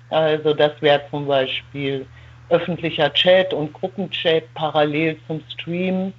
Also 0.09 0.53
das 0.53 0.71
wäre 0.81 1.01
zum 1.11 1.27
Beispiel 1.27 2.05
öffentlicher 2.49 3.13
Chat 3.13 3.53
und 3.53 3.73
Gruppenchat 3.73 4.43
parallel 4.55 5.17
zum 5.27 5.41
Stream, 5.53 6.13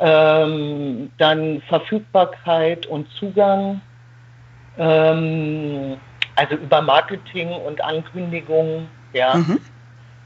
ähm, 0.00 1.10
dann 1.18 1.60
Verfügbarkeit 1.68 2.86
und 2.86 3.06
Zugang, 3.18 3.80
ähm, 4.78 5.96
also 6.36 6.54
über 6.54 6.80
Marketing 6.80 7.48
und 7.48 7.82
Ankündigungen, 7.82 8.88
ja. 9.12 9.34
Mhm. 9.34 9.60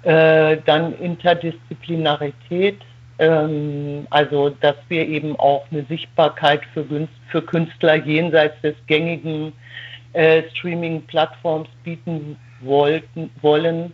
Äh, 0.02 0.58
dann 0.66 0.98
Interdisziplinarität, 0.98 2.80
ähm, 3.20 4.04
also 4.10 4.50
dass 4.50 4.74
wir 4.88 5.06
eben 5.06 5.36
auch 5.36 5.64
eine 5.70 5.84
Sichtbarkeit 5.84 6.62
für, 6.74 6.84
für 7.28 7.42
Künstler 7.42 7.94
jenseits 7.94 8.60
des 8.62 8.74
gängigen 8.88 9.52
äh, 10.12 10.42
Streaming-Plattforms 10.50 11.68
bieten 11.84 12.36
wollten, 12.64 13.30
wollen. 13.40 13.92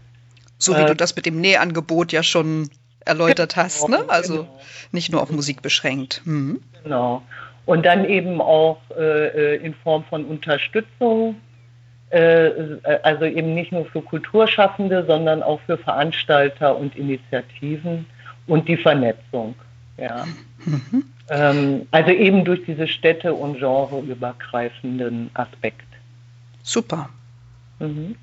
So 0.59 0.77
wie 0.77 0.81
äh, 0.83 0.87
du 0.87 0.97
das 0.97 1.15
mit 1.17 1.27
dem 1.27 1.41
Nähangebot 1.41 2.13
ja 2.13 2.23
schon 2.23 2.71
erläutert 3.05 3.55
genau, 3.55 3.65
hast, 3.65 3.89
ne? 3.89 4.05
Also 4.09 4.43
genau. 4.43 4.61
nicht 4.93 5.13
nur 5.13 5.23
auf 5.23 5.31
Musik 5.31 5.63
beschränkt. 5.63 6.23
Mhm. 6.25 6.61
Genau. 6.83 7.23
Und 7.67 7.85
dann 7.85 8.05
eben 8.05 8.41
auch 8.41 8.81
äh, 8.97 9.57
in 9.57 9.75
Form 9.75 10.05
von 10.05 10.25
Unterstützung, 10.25 11.37
äh, 12.11 12.51
also 13.03 13.25
eben 13.25 13.55
nicht 13.55 13.73
nur 13.73 13.85
für 13.87 14.01
Kulturschaffende, 14.01 15.05
sondern 15.07 15.43
auch 15.43 15.61
für 15.67 15.77
Veranstalter 15.77 16.77
und 16.77 16.97
Initiativen 16.97 18.07
und 18.47 18.69
die 18.69 18.77
Vernetzung. 18.77 19.55
Ja. 19.99 20.25
Mhm. 20.65 21.05
Ähm, 21.31 21.87
also 21.91 22.11
eben 22.11 22.45
durch 22.45 22.65
diese 22.65 22.89
Städte- 22.89 23.35
und 23.35 23.59
genreübergreifenden 23.59 25.31
Aspekt. 25.35 25.87
Super. 26.63 27.11
Mhm. 27.79 28.17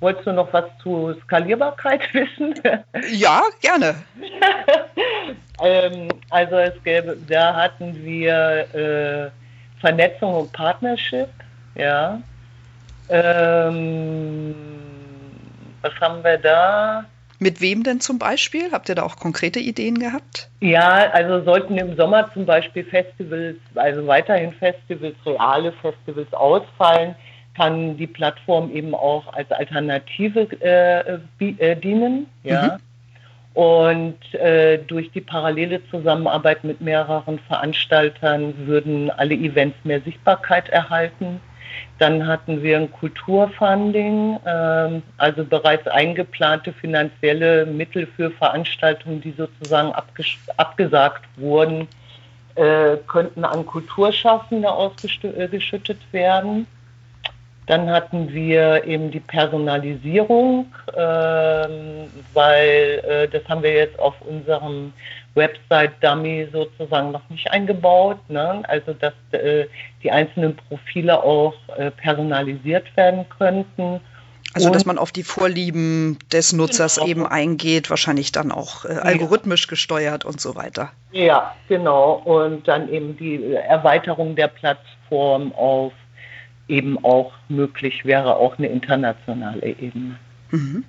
Wolltest 0.00 0.26
du 0.26 0.32
noch 0.32 0.52
was 0.52 0.64
zu 0.82 1.14
Skalierbarkeit 1.24 2.02
wissen? 2.12 2.54
Ja, 3.10 3.42
gerne. 3.60 3.94
ähm, 5.62 6.08
also 6.30 6.56
es 6.56 6.74
gäbe, 6.84 7.16
da 7.28 7.54
hatten 7.54 7.94
wir 8.04 8.66
äh, 8.74 9.30
Vernetzung 9.80 10.34
und 10.34 10.52
Partnership, 10.52 11.28
ja. 11.74 12.20
Ähm, 13.08 14.54
was 15.82 15.92
haben 16.00 16.24
wir 16.24 16.38
da? 16.38 17.04
Mit 17.38 17.60
wem 17.60 17.82
denn 17.82 18.00
zum 18.00 18.18
Beispiel? 18.18 18.72
Habt 18.72 18.88
ihr 18.88 18.94
da 18.94 19.02
auch 19.02 19.16
konkrete 19.16 19.60
Ideen 19.60 19.98
gehabt? 19.98 20.48
Ja, 20.60 21.10
also 21.12 21.44
sollten 21.44 21.76
im 21.76 21.94
Sommer 21.94 22.32
zum 22.32 22.46
Beispiel 22.46 22.82
Festivals, 22.84 23.56
also 23.74 24.06
weiterhin 24.06 24.52
Festivals, 24.54 25.14
reale 25.26 25.72
Festivals 25.72 26.32
ausfallen, 26.32 27.14
kann 27.56 27.96
die 27.96 28.06
Plattform 28.06 28.70
eben 28.70 28.94
auch 28.94 29.32
als 29.32 29.50
Alternative 29.50 30.48
äh, 30.60 31.18
äh, 31.40 31.76
dienen. 31.76 32.26
Ja. 32.44 32.62
Mhm. 32.62 32.82
Und 33.54 34.34
äh, 34.34 34.78
durch 34.86 35.10
die 35.12 35.22
parallele 35.22 35.80
Zusammenarbeit 35.90 36.62
mit 36.62 36.82
mehreren 36.82 37.38
Veranstaltern 37.48 38.52
würden 38.66 39.10
alle 39.10 39.34
Events 39.34 39.78
mehr 39.84 40.02
Sichtbarkeit 40.02 40.68
erhalten. 40.68 41.40
Dann 41.98 42.26
hatten 42.26 42.62
wir 42.62 42.76
ein 42.76 42.92
Kulturfunding, 42.92 44.38
äh, 44.44 45.00
also 45.16 45.44
bereits 45.44 45.86
eingeplante 45.86 46.74
finanzielle 46.74 47.64
Mittel 47.64 48.06
für 48.14 48.30
Veranstaltungen, 48.30 49.22
die 49.22 49.32
sozusagen 49.32 49.92
abgesagt 50.58 51.24
wurden, 51.36 51.88
äh, 52.56 52.98
könnten 53.06 53.44
an 53.44 53.64
Kulturschaffende 53.64 54.70
ausgeschüttet 54.70 55.98
äh, 56.10 56.12
werden. 56.12 56.66
Dann 57.66 57.90
hatten 57.90 58.32
wir 58.32 58.84
eben 58.84 59.10
die 59.10 59.20
Personalisierung, 59.20 60.66
äh, 60.92 60.98
weil 62.32 63.02
äh, 63.08 63.28
das 63.28 63.42
haben 63.48 63.62
wir 63.62 63.72
jetzt 63.72 63.98
auf 63.98 64.14
unserem 64.20 64.92
Website-Dummy 65.34 66.48
sozusagen 66.52 67.10
noch 67.10 67.28
nicht 67.28 67.50
eingebaut. 67.50 68.18
Ne? 68.28 68.62
Also 68.68 68.92
dass 68.94 69.14
äh, 69.32 69.66
die 70.02 70.10
einzelnen 70.10 70.56
Profile 70.56 71.22
auch 71.22 71.54
äh, 71.76 71.90
personalisiert 71.90 72.96
werden 72.96 73.24
könnten. 73.36 74.00
Also 74.54 74.70
dass 74.70 74.86
man 74.86 74.96
auf 74.96 75.12
die 75.12 75.22
Vorlieben 75.22 76.18
des 76.32 76.54
Nutzers 76.54 76.94
genau. 76.94 77.08
eben 77.08 77.26
eingeht, 77.26 77.90
wahrscheinlich 77.90 78.32
dann 78.32 78.52
auch 78.52 78.86
äh, 78.86 78.92
algorithmisch 78.94 79.66
gesteuert 79.66 80.24
und 80.24 80.40
so 80.40 80.54
weiter. 80.54 80.92
Ja, 81.12 81.54
genau. 81.68 82.12
Und 82.24 82.66
dann 82.66 82.88
eben 82.88 83.16
die 83.18 83.52
Erweiterung 83.54 84.34
der 84.34 84.48
Plattform 84.48 85.52
auf 85.52 85.92
eben 86.68 87.02
auch 87.04 87.32
möglich 87.48 88.04
wäre, 88.04 88.36
auch 88.36 88.58
eine 88.58 88.68
internationale 88.68 89.66
Ebene. 89.66 90.16
Mhm. 90.50 90.84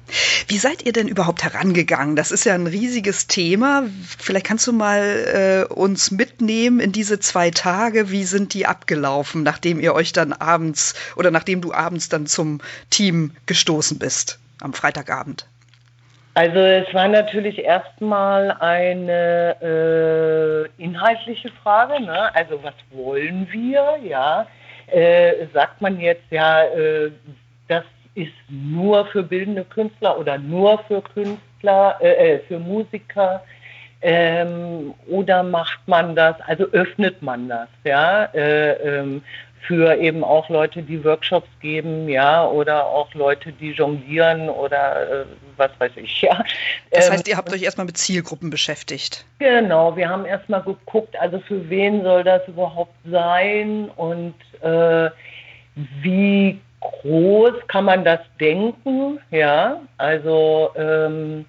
Wie 0.47 0.57
seid 0.57 0.85
ihr 0.85 0.93
denn 0.93 1.07
überhaupt 1.07 1.43
herangegangen? 1.43 2.15
Das 2.15 2.31
ist 2.31 2.45
ja 2.45 2.53
ein 2.53 2.67
riesiges 2.67 3.27
Thema. 3.27 3.83
Vielleicht 4.19 4.45
kannst 4.45 4.67
du 4.67 4.73
mal 4.73 5.65
äh, 5.69 5.73
uns 5.73 6.11
mitnehmen 6.11 6.79
in 6.79 6.91
diese 6.91 7.19
zwei 7.19 7.49
Tage. 7.49 8.11
Wie 8.11 8.23
sind 8.23 8.53
die 8.53 8.65
abgelaufen, 8.65 9.43
nachdem 9.43 9.79
ihr 9.79 9.93
euch 9.93 10.13
dann 10.13 10.31
abends 10.33 10.93
oder 11.15 11.31
nachdem 11.31 11.61
du 11.61 11.73
abends 11.73 12.07
dann 12.09 12.27
zum 12.27 12.61
Team 12.89 13.31
gestoßen 13.45 13.97
bist 13.97 14.39
am 14.61 14.73
Freitagabend? 14.73 15.47
Also 16.35 16.59
es 16.59 16.93
war 16.93 17.07
natürlich 17.07 17.57
erstmal 17.57 18.51
eine 18.51 19.55
äh, 19.59 20.81
inhaltliche 20.83 21.49
Frage. 21.63 21.99
Ne? 21.99 22.35
Also 22.35 22.61
was 22.61 22.75
wollen 22.91 23.47
wir? 23.51 23.97
Ja, 24.03 24.45
äh, 24.87 25.47
sagt 25.53 25.81
man 25.81 25.99
jetzt 25.99 26.31
ja, 26.31 26.63
äh, 26.63 27.11
das 27.67 27.83
ist 28.15 28.33
nur 28.49 29.05
für 29.07 29.23
bildende 29.23 29.63
Künstler 29.63 30.17
oder 30.17 30.37
nur 30.37 30.79
für 30.87 31.01
Künstler, 31.01 31.97
äh, 32.01 32.35
äh, 32.35 32.39
für 32.47 32.59
Musiker. 32.59 33.43
Ähm, 33.99 34.93
oder 35.07 35.41
macht 35.41 35.79
man 35.87 36.15
das, 36.15 36.35
also 36.41 36.65
öffnet 36.65 37.19
man 37.23 37.49
das, 37.49 37.67
ja, 37.83 38.25
äh, 38.25 38.73
ähm, 38.73 39.23
für 39.67 39.95
eben 39.97 40.23
auch 40.23 40.47
Leute, 40.47 40.81
die 40.81 41.03
Workshops 41.03 41.49
geben, 41.59 42.07
ja, 42.07 42.47
oder 42.47 42.85
auch 42.85 43.13
Leute, 43.13 43.51
die 43.51 43.71
jonglieren 43.71 44.49
oder 44.49 45.21
äh, 45.21 45.25
was 45.57 45.71
weiß 45.77 45.91
ich, 45.97 46.21
ja. 46.21 46.43
Das 46.91 47.11
heißt, 47.11 47.27
ähm, 47.27 47.31
ihr 47.31 47.37
habt 47.37 47.51
euch 47.51 47.63
erstmal 47.63 47.85
mit 47.85 47.97
Zielgruppen 47.97 48.49
beschäftigt. 48.49 49.25
Genau, 49.39 49.95
wir 49.97 50.07
haben 50.09 50.25
erstmal 50.25 50.61
geguckt, 50.61 51.19
also 51.19 51.39
für 51.39 51.69
wen 51.69 52.01
soll 52.03 52.23
das 52.23 52.47
überhaupt 52.47 52.95
sein 53.11 53.89
und 53.97 54.35
äh, 54.61 55.09
wie 56.01 56.59
groß 56.79 57.53
kann 57.67 57.85
man 57.85 58.05
das 58.05 58.19
denken, 58.39 59.19
ja, 59.31 59.81
also 59.97 60.71
ähm, 60.77 61.45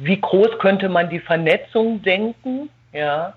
wie 0.00 0.20
groß 0.20 0.58
könnte 0.58 0.88
man 0.88 1.08
die 1.08 1.20
Vernetzung 1.20 2.02
denken, 2.02 2.68
ja, 2.92 3.34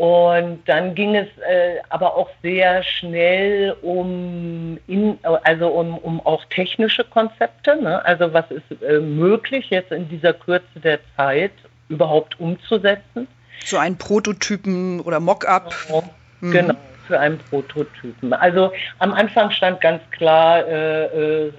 und 0.00 0.66
dann 0.66 0.94
ging 0.94 1.14
es 1.14 1.28
äh, 1.46 1.76
aber 1.90 2.16
auch 2.16 2.30
sehr 2.42 2.82
schnell 2.82 3.76
um, 3.82 4.78
in, 4.86 5.18
also 5.22 5.68
um, 5.68 5.98
um 5.98 6.24
auch 6.24 6.42
technische 6.46 7.04
Konzepte. 7.04 7.76
Ne? 7.82 8.02
Also 8.02 8.32
was 8.32 8.46
ist 8.50 8.82
äh, 8.82 8.98
möglich 8.98 9.68
jetzt 9.68 9.92
in 9.92 10.08
dieser 10.08 10.32
Kürze 10.32 10.80
der 10.82 11.00
Zeit 11.18 11.52
überhaupt 11.90 12.40
umzusetzen? 12.40 13.28
So 13.62 13.76
ein 13.76 13.98
Prototypen 13.98 15.00
oder 15.00 15.20
Mockup. 15.20 15.74
Genau. 15.86 16.02
Mhm. 16.40 16.50
genau 16.50 16.74
für 17.10 17.18
einen 17.18 17.38
Prototypen. 17.38 18.32
Also 18.32 18.72
am 19.00 19.12
Anfang 19.12 19.50
stand 19.50 19.80
ganz 19.80 20.00
klar 20.12 20.64
äh, 20.66 21.46
äh, 21.46 21.52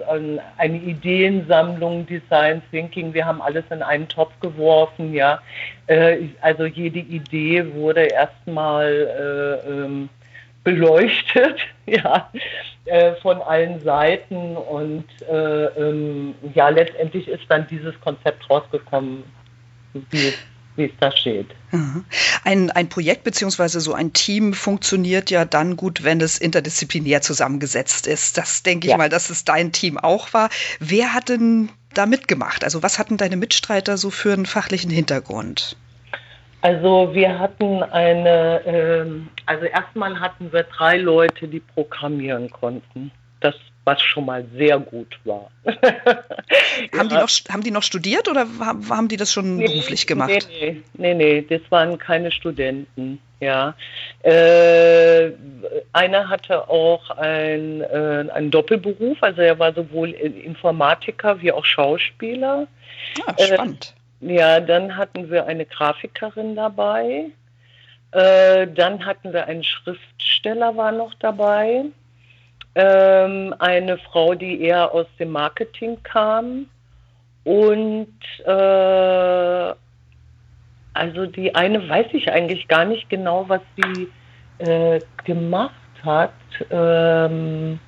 eine 0.58 0.78
Ideensammlung, 0.78 2.06
Design 2.06 2.62
Thinking. 2.72 3.14
Wir 3.14 3.26
haben 3.26 3.42
alles 3.42 3.66
in 3.70 3.84
einen 3.84 4.08
Topf 4.08 4.32
geworfen, 4.40 5.14
ja. 5.14 5.40
Äh, 5.88 6.30
also 6.40 6.66
jede 6.66 7.00
Idee 7.00 7.74
wurde 7.74 8.04
erstmal 8.04 8.88
äh, 9.66 9.70
ähm, 9.70 10.10
beleuchtet, 10.64 11.60
ja, 11.86 12.30
äh, 12.86 13.14
von 13.16 13.42
allen 13.42 13.82
Seiten 13.82 14.56
und 14.56 15.06
äh, 15.30 15.66
ähm, 15.66 16.34
ja, 16.54 16.70
letztendlich 16.70 17.28
ist 17.28 17.44
dann 17.50 17.68
dieses 17.68 18.00
Konzept 18.00 18.50
rausgekommen, 18.50 19.24
wie 19.94 20.30
es 20.30 20.38
wie 20.76 20.86
es 20.86 20.92
da 21.00 21.12
steht. 21.12 21.48
Ein, 22.44 22.72
ein 22.72 22.90
Projekt 22.90 23.24
bzw. 23.24 23.80
so 23.80 23.94
ein 23.94 24.14
Team 24.14 24.54
funktioniert 24.54 25.30
ja 25.30 25.46
dann 25.46 25.78
gut, 25.78 26.04
wenn 26.04 26.22
es 26.22 26.38
interdisziplinär 26.38 27.22
zusammengesetzt 27.22 28.08
ist. 28.08 28.38
Das 28.38 28.64
denke 28.64 28.88
ich 28.88 28.92
ja. 28.92 28.98
mal, 28.98 29.10
dass 29.10 29.30
es 29.30 29.46
dein 29.46 29.72
Team 29.72 29.98
auch 29.98 30.34
war. 30.34 30.50
Wer 30.80 31.14
hat 31.14 31.30
denn 31.30 31.70
da 31.94 32.06
mitgemacht? 32.06 32.64
Also 32.64 32.84
was 32.84 33.00
hatten 33.00 33.18
deine 33.18 33.38
Mitstreiter 33.38 33.98
so 33.98 34.10
für 34.10 34.34
einen 34.34 34.46
fachlichen 34.46 34.92
Hintergrund? 34.92 35.76
Also 36.62 37.10
wir 37.14 37.40
hatten 37.40 37.82
eine, 37.84 38.66
äh, 38.66 39.06
also 39.48 39.66
erstmal 39.66 40.20
hatten 40.20 40.54
wir 40.54 40.64
drei 40.64 40.98
Leute, 40.98 41.48
die 41.48 41.60
programmieren 41.60 42.50
konnten. 42.52 43.12
Das 43.40 43.56
was 43.84 44.02
schon 44.02 44.26
mal 44.26 44.46
sehr 44.56 44.80
gut 44.80 45.20
war. 45.24 45.50
haben, 45.66 47.10
die 47.10 47.16
noch, 47.16 47.30
haben 47.50 47.64
die 47.64 47.72
noch 47.72 47.84
studiert 47.84 48.30
oder 48.30 48.46
haben 48.60 49.08
die 49.08 49.18
das 49.18 49.32
schon 49.32 49.58
nee, 49.58 49.66
beruflich 49.66 50.06
gemacht? 50.06 50.48
Nee, 50.50 50.82
nee, 50.94 51.14
nee, 51.14 51.42
das 51.42 51.62
waren 51.70 51.98
keine 51.98 52.32
Studenten. 52.32 53.20
Ja, 53.40 53.74
äh, 54.22 55.32
einer 55.94 56.30
hatte 56.30 56.70
auch 56.70 57.10
ein, 57.10 57.82
äh, 57.82 58.28
einen 58.32 58.52
Doppelberuf, 58.52 59.18
also 59.22 59.42
er 59.42 59.58
war 59.58 59.74
sowohl 59.74 60.12
Informatiker 60.12 61.42
wie 61.42 61.52
auch 61.52 61.66
Schauspieler. 61.66 62.68
Ah, 63.26 63.34
spannend. 63.44 63.96
Äh, 64.22 64.36
ja, 64.36 64.60
dann 64.60 64.96
hatten 64.96 65.32
wir 65.32 65.48
eine 65.48 65.66
Grafikerin 65.66 66.56
dabei. 66.56 67.32
Äh, 68.12 68.68
dann 68.68 69.08
hatten 69.08 69.34
wir 69.34 69.48
einen 69.48 69.64
Schriftsteller 69.64 70.78
war 70.78 70.92
noch 70.92 71.16
dabei 71.16 71.86
ähm, 72.76 73.54
eine 73.60 73.98
Frau, 73.98 74.34
die 74.34 74.62
eher 74.62 74.94
aus 74.94 75.08
dem 75.20 75.32
Marketing 75.32 75.98
kam 76.04 76.68
und 77.44 78.14
äh, 78.46 79.74
also 80.94 81.26
die 81.26 81.56
eine 81.56 81.88
weiß 81.88 82.08
ich 82.14 82.32
eigentlich 82.32 82.68
gar 82.68 82.86
nicht 82.86 83.10
genau, 83.10 83.46
was 83.48 83.62
sie 83.78 84.10
äh, 84.60 85.00
gemacht 85.24 85.74
hat. 86.04 86.34
Ähm, 86.70 87.80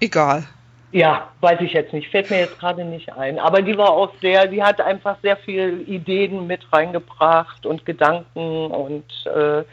Egal. 0.00 0.44
Ja, 0.92 1.30
weiß 1.40 1.60
ich 1.60 1.72
jetzt 1.72 1.92
nicht, 1.94 2.10
fällt 2.10 2.30
mir 2.30 2.40
jetzt 2.40 2.58
gerade 2.58 2.84
nicht 2.84 3.12
ein. 3.14 3.38
Aber 3.38 3.62
die 3.62 3.76
war 3.78 3.90
auch 3.90 4.12
sehr, 4.20 4.46
die 4.46 4.62
hat 4.62 4.80
einfach 4.80 5.16
sehr 5.22 5.38
viel 5.38 5.84
Ideen 5.86 6.46
mit 6.46 6.70
reingebracht 6.70 7.64
und 7.64 7.86
Gedanken 7.86 8.66
und 8.66 9.04
äh, 9.26 9.64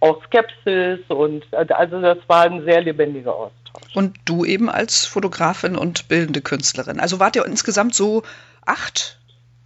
auch 0.00 0.22
Skepsis 0.24 1.00
und 1.08 1.44
also 1.52 2.00
das 2.00 2.18
war 2.26 2.42
ein 2.42 2.64
sehr 2.64 2.80
lebendiger 2.82 3.34
Austausch. 3.34 3.94
Und 3.94 4.16
du 4.24 4.44
eben 4.44 4.68
als 4.68 5.06
Fotografin 5.06 5.76
und 5.76 6.08
bildende 6.08 6.40
Künstlerin. 6.40 7.00
Also 7.00 7.20
wart 7.20 7.36
ihr 7.36 7.46
insgesamt 7.46 7.94
so 7.94 8.22
acht? 8.64 9.18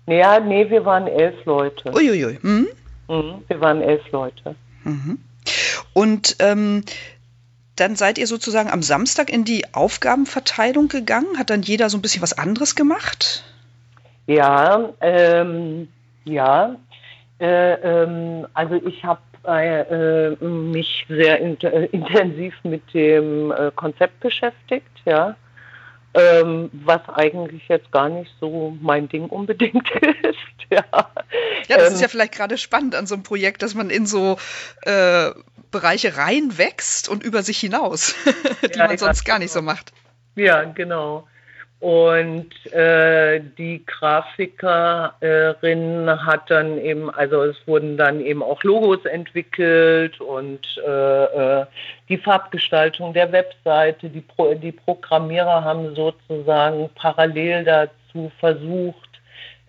Ja, 0.07 0.39
nee, 0.41 0.71
wir 0.71 0.85
waren 0.85 1.07
elf 1.07 1.45
Leute. 1.45 1.93
Uiuiui. 1.93 2.39
Mhm. 2.41 2.69
Mhm, 3.09 3.43
wir 3.47 3.61
waren 3.61 3.83
elf 3.83 4.11
Leute. 4.13 4.55
Mhm. 4.85 5.19
Und 5.93 6.37
ähm, 6.39 6.85
dann 7.77 7.97
seid 7.97 8.19
ihr 8.19 8.27
sozusagen 8.27 8.71
am 8.71 8.83
Samstag 8.83 9.31
in 9.31 9.45
die 9.45 9.75
Aufgabenverteilung 9.75 10.89
gegangen. 10.89 11.39
Hat 11.39 11.51
dann 11.51 11.63
jeder 11.63 11.91
so 11.91 11.99
ein 11.99 12.03
bisschen 12.03 12.23
was 12.23 12.39
anderes 12.39 12.75
gemacht? 12.75 13.45
Ja, 14.27 14.91
ähm, 15.01 15.89
ja. 16.25 16.77
Äh, 17.39 17.75
ähm, 17.75 18.47
also 18.55 18.75
ich 18.77 19.05
habe 19.05 19.21
äh, 19.47 20.45
mich 20.45 21.07
sehr 21.09 21.39
in, 21.41 21.61
äh, 21.61 21.87
intensiv 21.87 22.55
mit 22.63 22.83
dem 22.95 23.53
äh, 23.53 23.71
Konzept 23.75 24.21
beschäftigt, 24.21 24.91
ja. 25.05 25.37
Ähm, 26.15 26.71
was 26.73 27.03
eigentlich 27.11 27.69
jetzt 27.69 27.93
gar 27.93 28.09
nicht 28.09 28.31
so 28.41 28.75
mein 28.81 29.07
Ding 29.09 29.27
unbedingt 29.27 29.91
ist. 30.23 30.71
ja, 30.71 30.83
ja 31.69 31.77
das 31.77 31.89
ähm, 31.89 31.95
ist 31.95 32.01
ja 32.01 32.09
vielleicht 32.09 32.33
gerade 32.33 32.57
spannend 32.57 32.95
an 32.95 33.07
so 33.07 33.15
einem 33.15 33.23
Projekt, 33.23 33.63
dass 33.63 33.75
man 33.75 33.91
in 33.91 34.07
so 34.07 34.39
äh, 34.83 35.31
Bereiche 35.71 36.17
reinwächst 36.17 37.11
und 37.11 37.23
über 37.23 37.43
sich 37.43 37.59
hinaus, 37.59 38.15
die 38.75 38.79
ja, 38.79 38.87
man 38.87 38.97
sonst 38.97 39.25
gar 39.25 39.39
nicht 39.39 39.53
so 39.53 39.61
macht. 39.61 39.93
Ja, 40.37 40.65
genau. 40.65 41.27
Und 41.79 42.73
äh, 42.73 43.39
die 43.59 43.85
Grafikerin 43.85 46.09
hat 46.25 46.51
dann 46.51 46.79
eben, 46.79 47.11
also 47.11 47.43
es 47.43 47.57
wurden 47.67 47.99
dann 47.99 48.21
eben 48.21 48.43
auch 48.43 48.63
Logos 48.63 49.05
entwickelt 49.05 50.19
und 50.21 50.61
äh, 50.87 51.61
äh, 51.61 51.67
die 52.09 52.17
Farbgestaltung 52.17 53.13
der 53.13 53.31
Webseite, 53.31 54.09
die, 54.09 54.23
Pro 54.23 54.55
die 54.55 54.73
Programmierer 54.73 55.65
haben 55.65 55.95
sozusagen 55.95 56.89
parallel 56.95 57.65
dazu 57.65 58.33
versucht, 58.41 59.11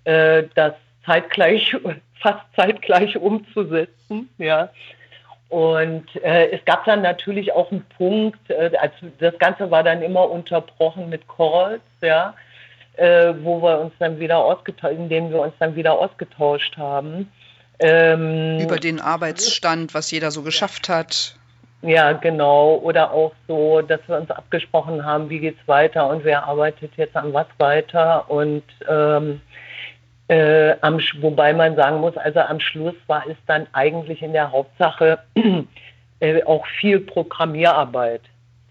äh, 0.05 0.43
das 0.55 0.75
zeitgleich, 1.05 1.75
fast 2.21 2.45
zeitgleich 2.55 3.17
umzusetzen, 3.17 4.29
ja. 4.37 4.69
Und 5.49 6.03
äh, 6.23 6.51
es 6.51 6.63
gab 6.65 6.83
dann 6.85 7.01
natürlich 7.01 7.53
auch 7.53 7.71
einen 7.71 7.85
Punkt, 7.97 8.49
äh, 8.49 8.71
also 8.77 8.95
das 9.19 9.37
Ganze 9.39 9.71
war 9.71 9.83
dann 9.83 10.01
immer 10.01 10.29
unterbrochen 10.29 11.09
mit 11.09 11.21
Calls, 11.27 11.81
ja, 12.01 12.33
äh, 12.97 13.33
wo 13.41 13.61
wir 13.61 13.79
uns 13.79 13.93
dann 13.99 14.19
wieder 14.19 14.39
ausgetauscht, 14.39 14.95
in 14.95 15.07
denen 15.07 15.31
wir 15.31 15.39
uns 15.39 15.53
dann 15.59 15.75
wieder 15.75 15.93
ausgetauscht 15.93 16.77
haben. 16.77 17.31
Ähm, 17.79 18.59
Über 18.59 18.77
den 18.77 18.99
Arbeitsstand, 18.99 19.93
was 19.93 20.11
jeder 20.11 20.31
so 20.31 20.41
geschafft 20.41 20.89
hat. 20.89 21.37
Ja, 21.83 22.13
genau. 22.13 22.75
Oder 22.77 23.11
auch 23.11 23.33
so, 23.47 23.81
dass 23.81 23.99
wir 24.07 24.17
uns 24.17 24.31
abgesprochen 24.31 25.05
haben, 25.05 25.29
wie 25.29 25.39
geht's 25.39 25.65
weiter 25.67 26.09
und 26.09 26.23
wer 26.23 26.45
arbeitet 26.45 26.91
jetzt 26.97 27.15
an 27.15 27.33
was 27.33 27.47
weiter 27.59 28.29
und 28.29 28.63
ähm, 28.89 29.41
äh, 30.27 30.75
am, 30.81 30.99
wobei 31.21 31.53
man 31.53 31.75
sagen 31.75 32.01
muss, 32.01 32.17
also 32.17 32.39
am 32.41 32.59
Schluss 32.59 32.95
war 33.07 33.23
es 33.27 33.37
dann 33.45 33.67
eigentlich 33.73 34.21
in 34.21 34.33
der 34.33 34.51
Hauptsache 34.51 35.19
äh, 36.19 36.43
auch 36.43 36.65
viel 36.79 36.99
Programmierarbeit. 36.99 38.21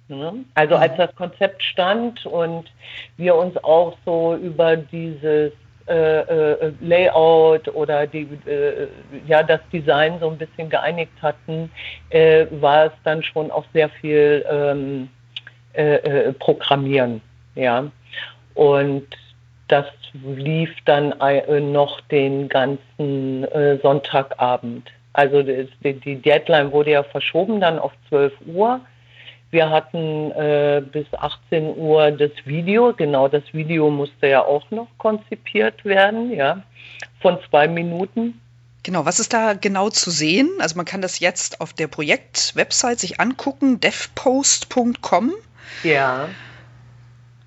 Ne? 0.09 0.45
Also 0.55 0.77
als 0.77 0.97
das 0.97 1.15
Konzept 1.17 1.63
stand 1.63 2.27
und 2.27 2.71
wir 3.17 3.35
uns 3.35 3.57
auch 3.65 3.97
so 4.05 4.37
über 4.37 4.77
dieses 4.77 5.53
äh, 5.89 6.21
äh, 6.21 6.73
Layout 6.81 7.69
oder 7.69 8.07
die, 8.07 8.29
äh, 8.47 8.89
ja, 9.27 9.43
das 9.43 9.61
Design 9.73 10.19
so 10.21 10.31
ein 10.31 10.39
bisschen 10.39 10.69
geeinigt 10.69 11.13
hatten, 11.23 11.71
äh, 12.11 12.47
war 12.51 12.87
es 12.87 12.93
dann 13.05 13.23
schon 13.23 13.51
auch 13.51 13.65
sehr 13.73 13.89
viel 13.89 14.45
ähm, 14.51 15.09
äh, 15.73 16.33
Programmieren. 16.33 17.21
Ja. 17.55 17.85
Und 18.55 19.07
das 19.69 19.87
lief 20.13 20.71
dann 20.85 21.13
äh, 21.21 21.61
noch 21.61 22.01
den 22.03 22.49
ganzen 22.49 23.45
äh, 23.45 23.79
Sonntagabend. 23.83 24.91
Also 25.13 25.43
die 25.43 26.17
Deadline 26.17 26.73
wurde 26.73 26.91
ja 26.91 27.03
verschoben 27.03 27.61
dann 27.61 27.79
auf 27.79 27.93
12 28.11 28.33
Uhr. 28.47 28.81
Wir 29.51 29.71
hatten 29.71 30.31
äh, 30.33 30.83
bis 30.93 31.07
18 31.13 31.77
Uhr 31.77 32.11
das 32.11 32.33
Video. 32.45 32.93
Genau, 32.93 33.27
das 33.27 33.43
Video 33.53 33.91
musste 33.91 34.27
ja 34.27 34.45
auch 34.45 34.71
noch 34.71 34.89
konzipiert 34.99 35.85
werden, 35.85 36.33
ja, 36.33 36.63
von 37.21 37.39
zwei 37.49 37.67
Minuten. 37.67 38.41
Genau, 38.83 39.05
was 39.05 39.19
ist 39.19 39.33
da 39.33 39.55
genau 39.55 39.89
zu 39.89 40.11
sehen? 40.11 40.51
Also 40.59 40.77
man 40.77 40.85
kann 40.85 41.01
das 41.01 41.19
jetzt 41.19 41.61
auf 41.61 41.73
der 41.73 41.89
Projektwebsite 41.89 43.01
sich 43.01 43.19
angucken, 43.19 43.81
devpost.com. 43.81 45.33
Ja. 45.83 46.29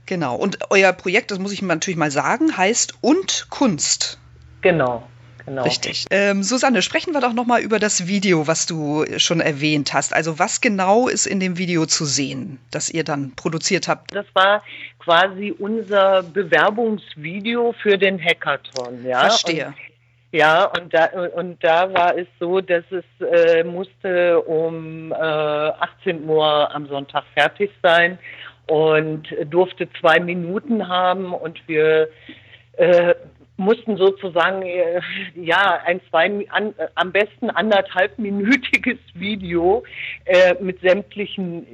Genau. 0.10 0.36
Und 0.36 0.58
euer 0.72 0.92
Projekt, 0.92 1.30
das 1.30 1.38
muss 1.38 1.54
ich 1.54 1.62
natürlich 1.62 1.96
mal 1.96 2.10
sagen, 2.10 2.58
heißt 2.58 2.96
Und 3.02 3.46
Kunst. 3.52 4.20
Genau. 4.62 5.08
Genau. 5.46 5.62
Richtig. 5.62 6.08
Ähm, 6.10 6.42
Susanne, 6.42 6.82
sprechen 6.82 7.14
wir 7.14 7.22
doch 7.22 7.34
nochmal 7.34 7.62
über 7.62 7.78
das 7.78 8.08
Video, 8.08 8.48
was 8.48 8.66
du 8.66 9.06
schon 9.18 9.40
erwähnt 9.40 9.94
hast. 9.94 10.16
Also 10.16 10.40
was 10.40 10.62
genau 10.62 11.08
ist 11.08 11.28
in 11.28 11.40
dem 11.40 11.60
Video 11.60 11.86
zu 11.86 12.06
sehen, 12.06 12.58
das 12.72 12.90
ihr 12.90 13.04
dann 13.04 13.34
produziert 13.36 13.88
habt? 13.88 14.16
Das 14.16 14.26
war 14.34 14.64
quasi 14.98 15.54
unser 15.58 16.24
Bewerbungsvideo 16.24 17.76
für 17.80 18.00
den 18.00 18.20
Hackathon. 18.20 19.06
Ja? 19.06 19.22
Verstehe. 19.22 19.68
Und 19.68 19.76
ja, 20.32 20.66
und 20.66 20.94
da, 20.94 21.10
und 21.36 21.64
da 21.64 21.94
war 21.94 22.18
es 22.18 22.28
so, 22.40 22.62
dass 22.62 22.84
es 22.92 23.04
äh, 23.26 23.64
musste 23.64 24.42
um 24.42 25.12
äh, 25.12 25.16
18 25.16 26.28
Uhr 26.28 26.74
am 26.74 26.88
Sonntag 26.88 27.24
fertig 27.36 27.72
sein 27.84 28.18
und 28.70 29.36
durfte 29.50 29.90
zwei 30.00 30.20
Minuten 30.20 30.88
haben 30.88 31.34
und 31.34 31.60
wir 31.68 32.10
äh, 32.78 33.16
mussten 33.58 33.98
sozusagen 33.98 34.62
äh, 34.62 35.02
ja 35.36 35.82
ein 35.86 36.00
zwei 36.10 36.46
an, 36.50 36.74
äh, 36.78 36.88
am 36.96 37.12
besten 37.12 37.50
anderthalbminütiges 37.50 39.00
Video 39.16 39.84
äh, 40.26 40.56
mit 40.62 40.80
sämtlichen 40.82 41.66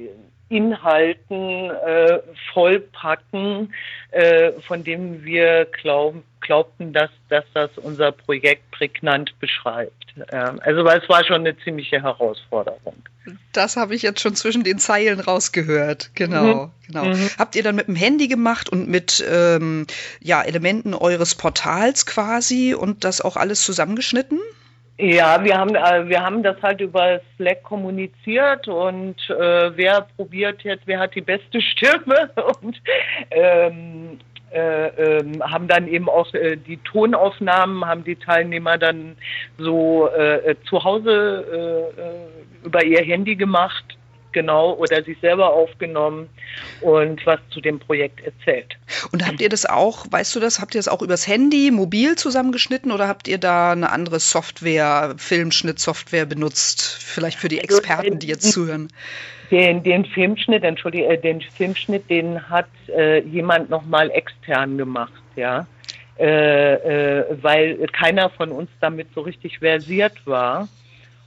Inhalten 0.48 1.70
äh, 1.70 2.18
vollpacken, 2.52 3.74
äh, 4.12 4.52
von 4.66 4.84
denen 4.84 5.24
wir 5.24 5.66
glauben, 5.66 6.22
glaubten, 6.46 6.92
dass, 6.92 7.10
dass 7.28 7.44
das 7.52 7.70
unser 7.76 8.12
Projekt 8.12 8.70
prägnant 8.70 9.38
beschreibt. 9.40 10.14
Ähm, 10.30 10.60
also 10.62 10.86
es 10.86 11.08
war 11.08 11.24
schon 11.24 11.40
eine 11.40 11.56
ziemliche 11.58 12.02
Herausforderung. 12.02 12.96
Das 13.52 13.76
habe 13.76 13.94
ich 13.94 14.02
jetzt 14.02 14.20
schon 14.20 14.34
zwischen 14.36 14.62
den 14.62 14.78
Zeilen 14.78 15.20
rausgehört. 15.20 16.10
Genau, 16.14 16.66
mhm. 16.66 16.70
genau. 16.86 17.04
Mhm. 17.06 17.30
Habt 17.38 17.56
ihr 17.56 17.62
dann 17.62 17.76
mit 17.76 17.88
dem 17.88 17.96
Handy 17.96 18.28
gemacht 18.28 18.68
und 18.68 18.88
mit 18.88 19.24
ähm, 19.28 19.86
ja, 20.20 20.42
Elementen 20.42 20.94
eures 20.94 21.34
Portals 21.34 22.06
quasi 22.06 22.74
und 22.74 23.04
das 23.04 23.20
auch 23.20 23.36
alles 23.36 23.62
zusammengeschnitten? 23.62 24.38
Ja, 24.98 25.44
wir 25.44 25.58
haben, 25.58 25.74
äh, 25.74 26.08
wir 26.08 26.22
haben 26.22 26.42
das 26.42 26.56
halt 26.62 26.80
über 26.80 27.20
Slack 27.36 27.62
kommuniziert 27.62 28.66
und 28.66 29.16
äh, 29.28 29.76
wer 29.76 30.06
probiert 30.16 30.62
jetzt, 30.62 30.86
wer 30.86 31.00
hat 31.00 31.14
die 31.14 31.20
beste 31.20 31.60
Stimme 31.60 32.30
und 32.62 32.80
ähm, 33.30 34.18
äh, 34.52 35.18
ähm, 35.18 35.42
haben 35.42 35.68
dann 35.68 35.88
eben 35.88 36.08
auch 36.08 36.32
äh, 36.34 36.56
die 36.56 36.76
Tonaufnahmen, 36.78 37.84
haben 37.84 38.04
die 38.04 38.16
Teilnehmer 38.16 38.78
dann 38.78 39.16
so 39.58 40.08
äh, 40.08 40.54
zu 40.68 40.84
Hause 40.84 41.92
äh, 41.96 42.66
über 42.66 42.84
ihr 42.84 43.02
Handy 43.02 43.36
gemacht, 43.36 43.95
genau, 44.36 44.74
oder 44.74 45.02
sich 45.02 45.18
selber 45.20 45.50
aufgenommen 45.54 46.28
und 46.82 47.24
was 47.24 47.40
zu 47.48 47.62
dem 47.62 47.78
Projekt 47.78 48.20
erzählt. 48.20 48.76
Und 49.10 49.26
habt 49.26 49.40
ihr 49.40 49.48
das 49.48 49.64
auch, 49.64 50.04
weißt 50.10 50.36
du 50.36 50.40
das, 50.40 50.60
habt 50.60 50.74
ihr 50.74 50.78
das 50.78 50.88
auch 50.88 51.00
übers 51.00 51.26
Handy, 51.26 51.70
mobil 51.70 52.16
zusammengeschnitten 52.16 52.92
oder 52.92 53.08
habt 53.08 53.28
ihr 53.28 53.38
da 53.38 53.72
eine 53.72 53.90
andere 53.90 54.20
Software, 54.20 55.14
Filmschnittsoftware 55.16 56.26
benutzt, 56.26 56.82
vielleicht 56.82 57.38
für 57.38 57.48
die 57.48 57.62
also, 57.62 57.78
Experten, 57.78 58.18
die 58.18 58.26
jetzt 58.26 58.52
zuhören? 58.52 58.88
Den, 59.50 59.82
den 59.82 60.04
Filmschnitt, 60.04 60.64
Entschuldige, 60.64 61.06
äh, 61.06 61.18
den 61.18 61.40
Filmschnitt, 61.40 62.10
den 62.10 62.46
hat 62.50 62.68
äh, 62.94 63.20
jemand 63.20 63.70
nochmal 63.70 64.10
extern 64.10 64.76
gemacht, 64.76 65.22
ja. 65.34 65.66
Äh, 66.18 66.74
äh, 66.74 67.24
weil 67.40 67.86
keiner 67.86 68.28
von 68.28 68.52
uns 68.52 68.68
damit 68.80 69.08
so 69.14 69.22
richtig 69.22 69.60
versiert 69.60 70.26
war. 70.26 70.68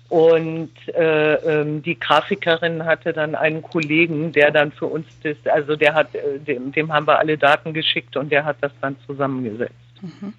Und 0.10 0.72
äh, 0.88 1.36
ähm, 1.36 1.84
die 1.84 1.98
Grafikerin 1.98 2.84
hatte 2.84 3.13
dann 3.13 3.36
einen 3.36 3.62
Kollegen, 3.62 4.32
der 4.32 4.50
dann 4.50 4.72
für 4.72 4.88
uns 4.88 5.06
das, 5.22 5.38
also 5.45 5.76
der 5.76 5.93
hat, 5.93 6.15
äh, 6.15 6.39
dem, 6.39 6.72
dem 6.72 6.91
haben 6.91 7.06
wir 7.06 7.19
alle 7.19 7.38
Daten 7.38 7.74
geschickt 7.74 8.17
und 8.17 8.32
der 8.32 8.43
hat 8.43 8.58
das 8.62 8.72
dann 8.82 8.95
zusammengesetzt. 9.06 9.74
Mhm. 10.02 10.34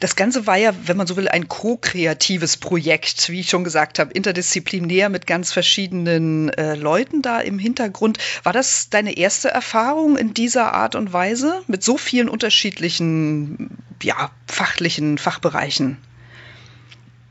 Das 0.00 0.16
Ganze 0.16 0.46
war 0.46 0.56
ja, 0.56 0.72
wenn 0.86 0.96
man 0.96 1.06
so 1.06 1.16
will, 1.16 1.28
ein 1.28 1.46
co-kreatives 1.46 2.56
Projekt, 2.56 3.28
wie 3.30 3.40
ich 3.40 3.48
schon 3.48 3.64
gesagt 3.64 3.98
habe, 3.98 4.12
interdisziplinär 4.12 5.08
mit 5.08 5.26
ganz 5.26 5.52
verschiedenen 5.52 6.48
äh, 6.50 6.74
Leuten 6.74 7.22
da 7.22 7.40
im 7.40 7.58
Hintergrund. 7.58 8.18
War 8.42 8.52
das 8.52 8.90
deine 8.90 9.16
erste 9.16 9.48
Erfahrung 9.48 10.16
in 10.16 10.34
dieser 10.34 10.72
Art 10.72 10.94
und 10.94 11.12
Weise 11.12 11.62
mit 11.68 11.84
so 11.84 11.96
vielen 11.96 12.28
unterschiedlichen, 12.28 13.78
ja, 14.02 14.30
fachlichen 14.46 15.18
Fachbereichen? 15.18 15.98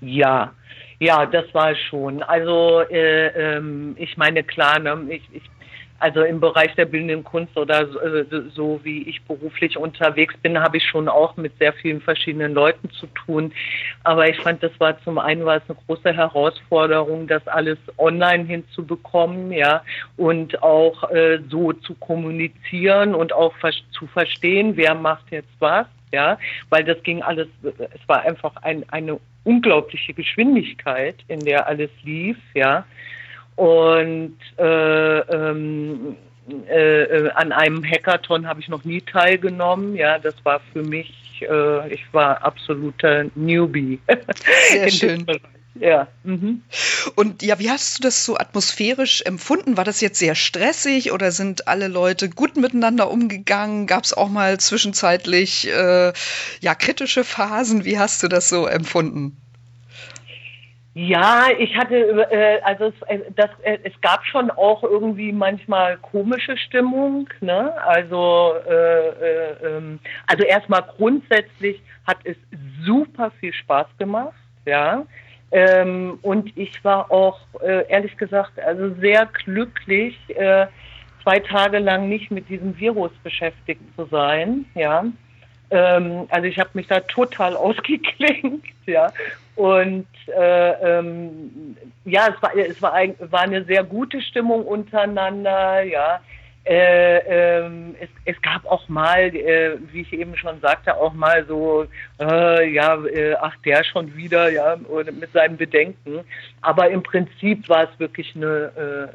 Ja, 0.01 0.53
ja, 0.99 1.25
das 1.25 1.45
war 1.53 1.75
schon. 1.75 2.23
Also 2.23 2.81
äh, 2.89 3.27
ähm, 3.27 3.95
ich 3.97 4.17
meine, 4.17 4.43
klar, 4.43 4.79
ne, 4.79 4.97
ich, 5.09 5.23
ich 5.31 5.43
also 5.99 6.21
im 6.21 6.39
Bereich 6.39 6.75
der 6.75 6.85
bildenden 6.85 7.23
Kunst 7.23 7.55
oder 7.57 7.87
so, 7.87 7.99
äh, 7.99 8.25
so 8.53 8.79
wie 8.83 9.03
ich 9.03 9.23
beruflich 9.23 9.77
unterwegs 9.77 10.35
bin, 10.41 10.59
habe 10.59 10.77
ich 10.77 10.83
schon 10.83 11.07
auch 11.07 11.37
mit 11.37 11.57
sehr 11.57 11.73
vielen 11.73 12.01
verschiedenen 12.01 12.53
Leuten 12.53 12.89
zu 12.91 13.07
tun. 13.07 13.53
Aber 14.03 14.27
ich 14.27 14.37
fand, 14.37 14.61
das 14.61 14.77
war 14.79 15.01
zum 15.03 15.17
einen 15.17 15.45
war 15.45 15.57
es 15.57 15.63
eine 15.67 15.77
große 15.87 16.13
Herausforderung, 16.13 17.27
das 17.27 17.47
alles 17.47 17.77
online 17.97 18.43
hinzubekommen, 18.43 19.51
ja, 19.51 19.83
und 20.17 20.61
auch 20.61 21.09
äh, 21.11 21.39
so 21.49 21.71
zu 21.71 21.95
kommunizieren 21.95 23.15
und 23.15 23.31
auch 23.31 23.53
zu 23.91 24.07
verstehen, 24.07 24.75
wer 24.75 24.95
macht 24.95 25.31
jetzt 25.31 25.53
was, 25.59 25.87
ja, 26.11 26.37
weil 26.69 26.83
das 26.83 27.01
ging 27.03 27.21
alles, 27.21 27.47
es 27.63 28.07
war 28.07 28.21
einfach 28.21 28.55
ein, 28.57 28.87
eine 28.89 29.19
unglaubliche 29.43 30.13
Geschwindigkeit, 30.13 31.15
in 31.27 31.41
der 31.41 31.67
alles 31.67 31.89
lief, 32.03 32.37
ja. 32.53 32.85
Und 33.55 34.37
äh, 34.57 35.19
ähm, 35.19 36.17
äh, 36.69 37.03
äh, 37.03 37.31
an 37.31 37.51
einem 37.51 37.83
Hackathon 37.83 38.47
habe 38.47 38.59
ich 38.59 38.67
noch 38.67 38.83
nie 38.83 39.01
teilgenommen. 39.01 39.95
Ja, 39.95 40.19
das 40.19 40.35
war 40.43 40.61
für 40.73 40.83
mich, 40.83 41.41
äh, 41.41 41.93
ich 41.93 42.01
war 42.13 42.43
absoluter 42.43 43.25
Newbie. 43.35 43.99
Sehr 44.69 44.89
schön. 44.91 45.25
Ja. 45.79 46.07
Mhm. 46.23 46.63
Und 47.15 47.43
ja, 47.43 47.59
wie 47.59 47.69
hast 47.69 47.97
du 47.97 48.03
das 48.03 48.25
so 48.25 48.37
atmosphärisch 48.37 49.21
empfunden? 49.23 49.77
War 49.77 49.83
das 49.83 50.01
jetzt 50.01 50.19
sehr 50.19 50.35
stressig 50.35 51.11
oder 51.11 51.31
sind 51.31 51.67
alle 51.67 51.87
Leute 51.87 52.29
gut 52.29 52.55
miteinander 52.55 53.11
umgegangen? 53.11 53.85
Gab 53.85 54.05
es 54.05 54.13
auch 54.13 54.29
mal 54.29 54.59
zwischenzeitlich 54.59 55.67
äh, 55.67 56.13
ja 56.61 56.75
kritische 56.75 57.23
Phasen? 57.23 57.83
Wie 57.83 57.99
hast 57.99 58.23
du 58.23 58.27
das 58.27 58.47
so 58.47 58.67
empfunden? 58.67 59.37
Ja, 60.97 61.47
ich 61.59 61.75
hatte, 61.75 61.93
äh, 62.31 62.61
also 62.61 62.85
es, 62.85 63.01
äh, 63.07 63.19
das, 63.35 63.49
äh, 63.63 63.79
es 63.83 63.91
gab 63.99 64.25
schon 64.25 64.49
auch 64.49 64.81
irgendwie 64.81 65.33
manchmal 65.33 65.97
komische 65.97 66.55
Stimmung. 66.55 67.27
Ne? 67.41 67.73
Also, 67.85 68.53
äh, 68.65 69.09
äh, 69.09 69.55
ähm, 69.61 69.99
also 70.25 70.45
erstmal 70.45 70.83
grundsätzlich 70.83 71.81
hat 72.07 72.19
es 72.23 72.37
super 72.85 73.31
viel 73.41 73.51
Spaß 73.51 73.87
gemacht, 73.97 74.35
ja. 74.65 75.05
Ähm, 75.55 76.19
und 76.21 76.51
ich 76.57 76.83
war 76.83 77.09
auch 77.09 77.39
äh, 77.61 77.87
ehrlich 77.87 78.17
gesagt 78.17 78.59
also 78.59 78.93
sehr 78.95 79.25
glücklich, 79.25 80.17
äh, 80.35 80.67
zwei 81.23 81.39
Tage 81.39 81.79
lang 81.79 82.09
nicht 82.09 82.29
mit 82.29 82.49
diesem 82.49 82.77
Virus 82.77 83.11
beschäftigt 83.23 83.79
zu 83.95 84.03
sein, 84.07 84.65
ja. 84.75 85.05
Ähm, 85.71 86.27
also 86.29 86.45
ich 86.45 86.59
habe 86.59 86.71
mich 86.73 86.87
da 86.87 86.99
total 86.99 87.55
ausgeklinkt, 87.55 88.67
ja. 88.85 89.13
Und 89.55 90.07
äh, 90.37 90.71
ähm, 90.71 91.77
ja, 92.03 92.27
es 92.35 92.43
war, 92.43 92.57
es 92.57 92.81
war, 92.81 92.91
ein, 92.91 93.15
war 93.19 93.43
eine 93.43 93.63
sehr 93.63 93.85
gute 93.85 94.21
Stimmung 94.21 94.65
untereinander, 94.65 95.83
ja. 95.83 96.19
Äh, 96.65 97.17
ähm, 97.59 97.95
es, 97.99 98.09
es, 98.25 98.41
gab 98.41 98.65
auch 98.65 98.89
mal, 98.89 99.35
äh, 99.35 99.77
wie 99.91 100.01
ich 100.01 100.11
eben 100.13 100.35
schon 100.35 100.59
sagte, 100.61 100.97
auch 100.97 101.13
mal 101.13 101.45
so, 101.45 101.85
äh, 102.19 102.67
ja, 102.69 102.95
äh, 103.05 103.35
ach 103.39 103.55
der 103.63 103.83
schon 103.83 104.15
wieder, 104.15 104.49
ja, 104.51 104.75
mit 104.75 105.31
seinen 105.31 105.57
Bedenken. 105.57 106.21
Aber 106.61 106.89
im 106.89 107.03
Prinzip 107.03 107.69
war 107.69 107.83
es 107.83 107.99
wirklich 107.99 108.35
eine 108.35 109.07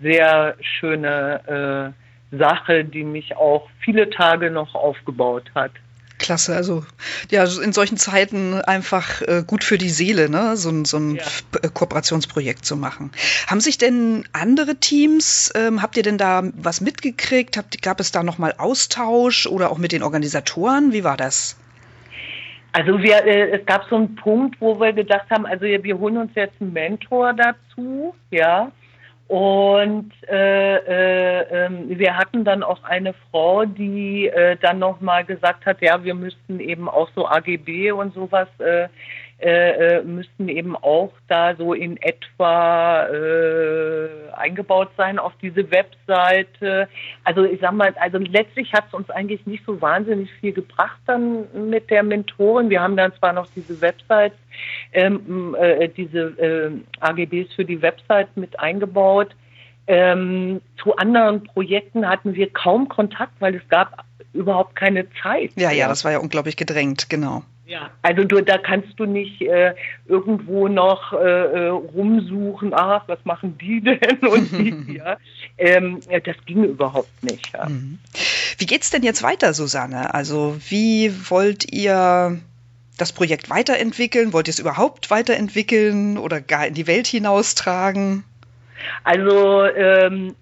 äh, 0.00 0.02
sehr 0.02 0.54
schöne 0.60 1.92
Sache, 2.30 2.84
die 2.84 3.04
mich 3.04 3.36
auch 3.36 3.68
viele 3.80 4.08
Tage 4.08 4.50
noch 4.50 4.74
aufgebaut 4.74 5.50
hat. 5.54 5.72
Klasse, 6.30 6.54
also 6.54 6.84
ja, 7.32 7.42
in 7.42 7.72
solchen 7.72 7.96
Zeiten 7.96 8.60
einfach 8.60 9.20
äh, 9.22 9.42
gut 9.44 9.64
für 9.64 9.78
die 9.78 9.88
Seele, 9.88 10.30
ne? 10.30 10.56
so, 10.56 10.70
ein, 10.70 10.84
so 10.84 10.96
ein 10.96 11.16
ja. 11.16 11.24
Äh, 11.60 11.70
Kooperationsprojekt 11.74 12.64
zu 12.64 12.76
machen. 12.76 13.10
Haben 13.48 13.58
sich 13.58 13.78
denn 13.78 14.28
andere 14.32 14.76
Teams, 14.76 15.52
ähm, 15.56 15.82
habt 15.82 15.96
ihr 15.96 16.04
denn 16.04 16.18
da 16.18 16.44
was 16.54 16.80
mitgekriegt? 16.80 17.56
Habt, 17.56 17.82
gab 17.82 17.98
es 17.98 18.12
da 18.12 18.22
nochmal 18.22 18.54
Austausch 18.58 19.48
oder 19.48 19.72
auch 19.72 19.78
mit 19.78 19.90
den 19.90 20.04
Organisatoren? 20.04 20.92
Wie 20.92 21.02
war 21.02 21.16
das? 21.16 21.56
Also 22.70 23.02
wir, 23.02 23.26
äh, 23.26 23.58
es 23.58 23.66
gab 23.66 23.88
so 23.90 23.96
einen 23.96 24.14
Punkt, 24.14 24.60
wo 24.60 24.78
wir 24.78 24.92
gedacht 24.92 25.28
haben, 25.30 25.46
also 25.46 25.64
wir 25.64 25.98
holen 25.98 26.16
uns 26.16 26.30
jetzt 26.36 26.54
einen 26.60 26.72
Mentor 26.72 27.32
dazu, 27.32 28.14
ja, 28.30 28.70
und 29.30 30.10
äh, 30.28 30.74
äh, 30.78 31.66
äh, 31.66 31.70
wir 31.86 32.16
hatten 32.16 32.44
dann 32.44 32.64
auch 32.64 32.82
eine 32.82 33.14
Frau, 33.30 33.64
die 33.64 34.26
äh, 34.26 34.56
dann 34.60 34.80
nochmal 34.80 35.24
gesagt 35.24 35.66
hat, 35.66 35.80
ja, 35.82 36.02
wir 36.02 36.14
müssten 36.14 36.58
eben 36.58 36.88
auch 36.88 37.08
so 37.14 37.28
AGB 37.28 37.92
und 37.92 38.12
sowas 38.12 38.48
äh, 38.58 38.88
äh, 39.40 39.98
äh, 39.98 40.02
müssten 40.02 40.48
eben 40.48 40.76
auch 40.76 41.12
da 41.26 41.54
so 41.56 41.72
in 41.72 41.96
etwa 41.96 43.06
äh, 43.06 44.32
eingebaut 44.34 44.90
sein 44.98 45.18
auf 45.18 45.32
diese 45.40 45.70
Webseite. 45.70 46.88
Also 47.24 47.44
ich 47.44 47.60
sag 47.60 47.72
mal, 47.72 47.94
also 47.98 48.18
letztlich 48.18 48.72
hat 48.74 48.84
es 48.88 48.94
uns 48.94 49.08
eigentlich 49.08 49.46
nicht 49.46 49.64
so 49.64 49.80
wahnsinnig 49.80 50.30
viel 50.40 50.52
gebracht 50.52 51.00
dann 51.06 51.46
mit 51.70 51.88
der 51.88 52.02
Mentorin. 52.02 52.68
Wir 52.68 52.82
haben 52.82 52.96
dann 52.96 53.14
zwar 53.14 53.32
noch 53.32 53.46
diese 53.56 53.80
Websites, 53.80 54.36
ähm, 54.92 55.56
äh, 55.58 55.88
diese 55.88 56.18
äh, 56.38 56.70
AGBs 57.00 57.54
für 57.54 57.64
die 57.64 57.80
Website 57.80 58.36
mit 58.36 58.60
eingebaut. 58.60 59.34
Ähm, 59.86 60.60
zu 60.82 60.94
anderen 60.96 61.44
Projekten 61.44 62.06
hatten 62.06 62.34
wir 62.34 62.50
kaum 62.52 62.88
Kontakt, 62.88 63.32
weil 63.40 63.54
es 63.54 63.68
gab 63.70 64.04
überhaupt 64.32 64.76
keine 64.76 65.06
Zeit. 65.22 65.52
Ja, 65.56 65.70
ja, 65.70 65.88
das 65.88 66.04
war 66.04 66.12
ja 66.12 66.18
unglaublich 66.18 66.56
gedrängt, 66.56 67.08
genau. 67.08 67.42
Ja, 67.70 67.88
also 68.02 68.24
du, 68.24 68.40
da 68.40 68.58
kannst 68.58 68.98
du 68.98 69.04
nicht 69.04 69.40
äh, 69.42 69.74
irgendwo 70.08 70.66
noch 70.66 71.12
äh, 71.12 71.18
äh 71.18 71.68
rumsuchen, 71.68 72.74
ach, 72.74 73.04
was 73.06 73.24
machen 73.24 73.56
die 73.58 73.80
denn 73.84 74.18
und 74.28 74.50
die, 74.50 74.94
ja. 74.96 75.16
Ähm, 75.56 76.00
das 76.08 76.34
ging 76.46 76.64
überhaupt 76.64 77.22
nicht. 77.22 77.52
Ja. 77.52 77.68
Mhm. 77.68 78.00
Wie 78.58 78.66
geht's 78.66 78.90
denn 78.90 79.04
jetzt 79.04 79.22
weiter, 79.22 79.54
Susanne? 79.54 80.12
Also 80.14 80.56
wie 80.68 81.12
wollt 81.30 81.72
ihr 81.72 82.40
das 82.98 83.12
Projekt 83.12 83.50
weiterentwickeln? 83.50 84.32
Wollt 84.32 84.48
ihr 84.48 84.52
es 84.52 84.58
überhaupt 84.58 85.08
weiterentwickeln 85.12 86.18
oder 86.18 86.40
gar 86.40 86.66
in 86.66 86.74
die 86.74 86.88
Welt 86.88 87.06
hinaustragen? 87.06 88.24
Also 89.04 89.64
ähm, 89.66 90.34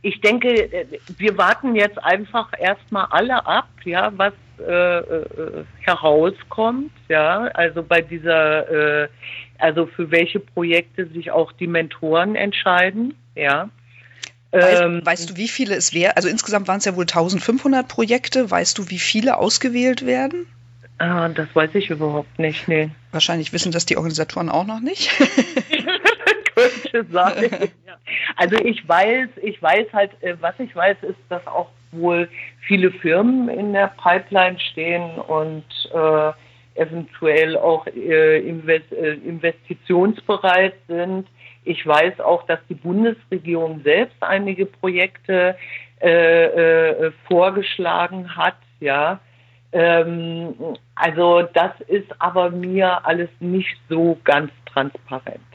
ich 0.00 0.18
denke, 0.22 0.48
äh, 0.48 0.86
wir 1.18 1.36
warten 1.36 1.76
jetzt 1.76 2.02
einfach 2.02 2.48
erstmal 2.58 3.04
alle 3.10 3.44
ab, 3.44 3.68
ja, 3.84 4.10
was 4.16 4.32
äh, 4.66 4.98
äh, 4.98 5.64
herauskommt, 5.80 6.92
ja, 7.08 7.42
also 7.54 7.82
bei 7.82 8.00
dieser, 8.00 9.04
äh, 9.04 9.08
also 9.58 9.86
für 9.86 10.10
welche 10.10 10.40
Projekte 10.40 11.06
sich 11.06 11.30
auch 11.30 11.52
die 11.52 11.66
Mentoren 11.66 12.34
entscheiden, 12.34 13.14
ja. 13.34 13.68
Weißt, 14.52 14.82
ähm, 14.82 15.00
weißt 15.04 15.30
du, 15.30 15.36
wie 15.36 15.48
viele 15.48 15.76
es 15.76 15.94
wäre? 15.94 16.16
Also 16.16 16.28
insgesamt 16.28 16.66
waren 16.66 16.78
es 16.78 16.84
ja 16.84 16.96
wohl 16.96 17.04
1500 17.04 17.86
Projekte. 17.86 18.50
Weißt 18.50 18.78
du, 18.78 18.90
wie 18.90 18.98
viele 18.98 19.38
ausgewählt 19.38 20.04
werden? 20.04 20.46
Ah, 20.98 21.28
das 21.28 21.48
weiß 21.54 21.70
ich 21.74 21.88
überhaupt 21.88 22.38
nicht, 22.38 22.68
nee. 22.68 22.90
Wahrscheinlich 23.12 23.52
wissen 23.52 23.72
das 23.72 23.86
die 23.86 23.96
Organisatoren 23.96 24.50
auch 24.50 24.66
noch 24.66 24.80
nicht. 24.80 25.10
Könnte 26.54 27.06
sein. 27.10 27.70
ja. 27.86 27.96
Also 28.36 28.56
ich 28.56 28.86
weiß, 28.86 29.28
ich 29.42 29.62
weiß 29.62 29.86
halt, 29.92 30.10
äh, 30.20 30.34
was 30.40 30.58
ich 30.58 30.74
weiß, 30.74 30.98
ist, 31.02 31.16
dass 31.28 31.46
auch 31.46 31.70
wohl 31.92 32.28
viele 32.60 32.90
Firmen 32.90 33.48
in 33.48 33.72
der 33.72 33.92
Pipeline 34.02 34.58
stehen 34.58 35.18
und 35.18 35.64
äh, 35.92 36.32
eventuell 36.80 37.56
auch 37.56 37.86
äh, 37.86 38.38
invest 38.38 38.92
äh, 38.92 39.14
investitionsbereit 39.14 40.74
sind. 40.88 41.26
Ich 41.64 41.86
weiß 41.86 42.20
auch, 42.20 42.44
dass 42.46 42.58
die 42.68 42.74
Bundesregierung 42.74 43.82
selbst 43.82 44.16
einige 44.20 44.66
Projekte 44.66 45.56
äh, 46.00 46.44
äh, 46.44 47.12
vorgeschlagen 47.28 48.34
hat, 48.36 48.56
ja. 48.80 49.20
Ähm, 49.72 50.54
also 50.94 51.42
das 51.42 51.72
ist 51.86 52.10
aber 52.18 52.50
mir 52.50 53.04
alles 53.06 53.28
nicht 53.40 53.76
so 53.88 54.18
ganz 54.24 54.50
transparent. 54.66 55.49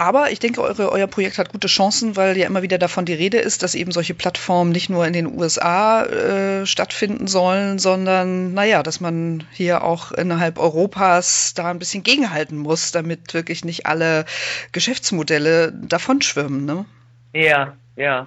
Aber 0.00 0.30
ich 0.30 0.38
denke, 0.38 0.62
eure, 0.62 0.90
euer 0.92 1.06
Projekt 1.06 1.36
hat 1.36 1.52
gute 1.52 1.68
Chancen, 1.68 2.16
weil 2.16 2.34
ja 2.38 2.46
immer 2.46 2.62
wieder 2.62 2.78
davon 2.78 3.04
die 3.04 3.12
Rede 3.12 3.36
ist, 3.36 3.62
dass 3.62 3.74
eben 3.74 3.92
solche 3.92 4.14
Plattformen 4.14 4.72
nicht 4.72 4.88
nur 4.88 5.06
in 5.06 5.12
den 5.12 5.38
USA 5.38 6.04
äh, 6.04 6.64
stattfinden 6.64 7.26
sollen, 7.26 7.78
sondern 7.78 8.54
naja, 8.54 8.82
dass 8.82 9.00
man 9.00 9.44
hier 9.52 9.84
auch 9.84 10.10
innerhalb 10.12 10.58
Europas 10.58 11.52
da 11.54 11.70
ein 11.70 11.78
bisschen 11.78 12.02
gegenhalten 12.02 12.56
muss, 12.56 12.92
damit 12.92 13.34
wirklich 13.34 13.62
nicht 13.62 13.84
alle 13.84 14.24
Geschäftsmodelle 14.72 15.70
davonschwimmen. 15.70 16.64
Ne? 16.64 16.86
Ja, 17.32 17.76
ja. 17.96 18.26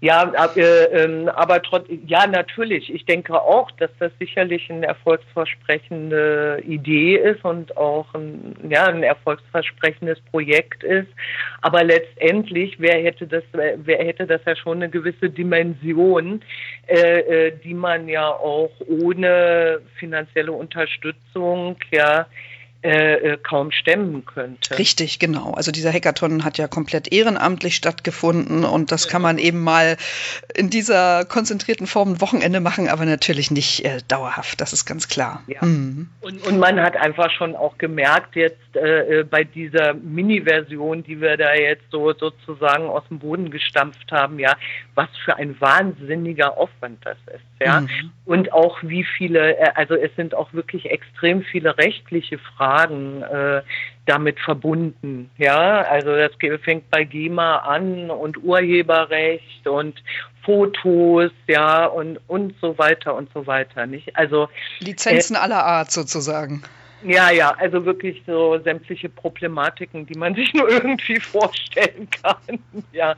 Ja, 0.00 0.30
äh, 0.56 0.60
äh, 0.60 1.28
aber 1.28 1.62
trotz, 1.62 1.86
ja, 2.06 2.26
natürlich. 2.26 2.92
Ich 2.92 3.04
denke 3.04 3.40
auch, 3.40 3.70
dass 3.72 3.90
das 3.98 4.12
sicherlich 4.18 4.70
eine 4.70 4.86
erfolgsversprechende 4.86 6.62
Idee 6.66 7.16
ist 7.16 7.44
und 7.44 7.76
auch 7.76 8.12
ein, 8.14 8.54
ja, 8.68 8.86
ein 8.86 9.02
erfolgsversprechendes 9.02 10.20
Projekt 10.30 10.82
ist. 10.82 11.08
Aber 11.62 11.84
letztendlich, 11.84 12.80
wer 12.80 13.02
hätte 13.02 13.26
das, 13.26 13.44
wer 13.52 13.98
hätte 13.98 14.26
das 14.26 14.40
ja 14.44 14.56
schon 14.56 14.78
eine 14.78 14.90
gewisse 14.90 15.30
Dimension, 15.30 16.42
äh, 16.88 17.20
äh 17.20 17.52
die 17.64 17.74
man 17.74 18.08
ja 18.08 18.28
auch 18.28 18.72
ohne 18.86 19.80
finanzielle 19.98 20.52
Unterstützung, 20.52 21.76
ja, 21.92 22.26
äh, 22.84 23.34
äh, 23.34 23.38
kaum 23.40 23.70
stemmen 23.70 24.24
könnte. 24.24 24.76
Richtig, 24.76 25.20
genau. 25.20 25.52
Also 25.52 25.70
dieser 25.70 25.92
Hackathon 25.92 26.42
hat 26.42 26.58
ja 26.58 26.66
komplett 26.66 27.12
ehrenamtlich 27.12 27.76
stattgefunden 27.76 28.64
und 28.64 28.90
das 28.90 29.06
kann 29.06 29.22
man 29.22 29.38
eben 29.38 29.62
mal 29.62 29.96
in 30.52 30.68
dieser 30.68 31.24
konzentrierten 31.24 31.86
Form 31.86 32.14
ein 32.14 32.20
Wochenende 32.20 32.58
machen, 32.58 32.88
aber 32.88 33.04
natürlich 33.04 33.52
nicht 33.52 33.84
äh, 33.84 34.00
dauerhaft, 34.08 34.60
das 34.60 34.72
ist 34.72 34.84
ganz 34.84 35.06
klar. 35.06 35.44
Ja. 35.46 35.64
Mhm. 35.64 36.08
Und, 36.22 36.44
und 36.44 36.58
man 36.58 36.80
hat 36.80 36.96
einfach 36.96 37.30
schon 37.30 37.54
auch 37.54 37.78
gemerkt 37.78 38.34
jetzt 38.34 38.58
äh, 38.74 39.20
äh, 39.20 39.22
bei 39.22 39.44
dieser 39.44 39.94
Mini-Version, 39.94 41.04
die 41.04 41.20
wir 41.20 41.36
da 41.36 41.54
jetzt 41.54 41.84
so 41.92 42.12
sozusagen 42.12 42.86
aus 42.86 43.04
dem 43.08 43.20
Boden 43.20 43.52
gestampft 43.52 44.10
haben, 44.10 44.40
ja, 44.40 44.56
was 44.96 45.08
für 45.24 45.36
ein 45.36 45.54
wahnsinniger 45.60 46.58
Aufwand 46.58 46.98
das 47.04 47.18
ist, 47.32 47.44
ja. 47.64 47.82
Mhm. 47.82 48.10
Und 48.24 48.52
auch 48.52 48.78
wie 48.82 49.04
viele, 49.04 49.76
also 49.76 49.94
es 49.94 50.10
sind 50.16 50.34
auch 50.34 50.52
wirklich 50.52 50.90
extrem 50.90 51.42
viele 51.42 51.78
rechtliche 51.78 52.38
Fragen 52.38 52.71
Fragen 52.72 53.22
äh, 53.22 53.62
damit 54.06 54.40
verbunden. 54.40 55.30
Ja, 55.38 55.82
also 55.82 56.16
das 56.16 56.32
fängt 56.62 56.90
bei 56.90 57.04
GEMA 57.04 57.58
an 57.58 58.10
und 58.10 58.42
Urheberrecht 58.42 59.66
und 59.66 60.02
Fotos, 60.44 61.30
ja, 61.46 61.86
und, 61.86 62.18
und 62.26 62.54
so 62.60 62.76
weiter 62.76 63.14
und 63.14 63.30
so 63.32 63.46
weiter, 63.46 63.86
nicht? 63.86 64.16
Also. 64.16 64.48
Lizenzen 64.80 65.36
äh, 65.36 65.38
aller 65.38 65.64
Art 65.64 65.92
sozusagen. 65.92 66.62
Ja, 67.04 67.30
ja, 67.30 67.52
also 67.58 67.84
wirklich 67.84 68.22
so 68.26 68.58
sämtliche 68.58 69.08
Problematiken, 69.08 70.06
die 70.06 70.18
man 70.18 70.34
sich 70.36 70.52
nur 70.54 70.68
irgendwie 70.68 71.18
vorstellen 71.18 72.08
kann. 72.22 72.58
Ja, 72.92 73.14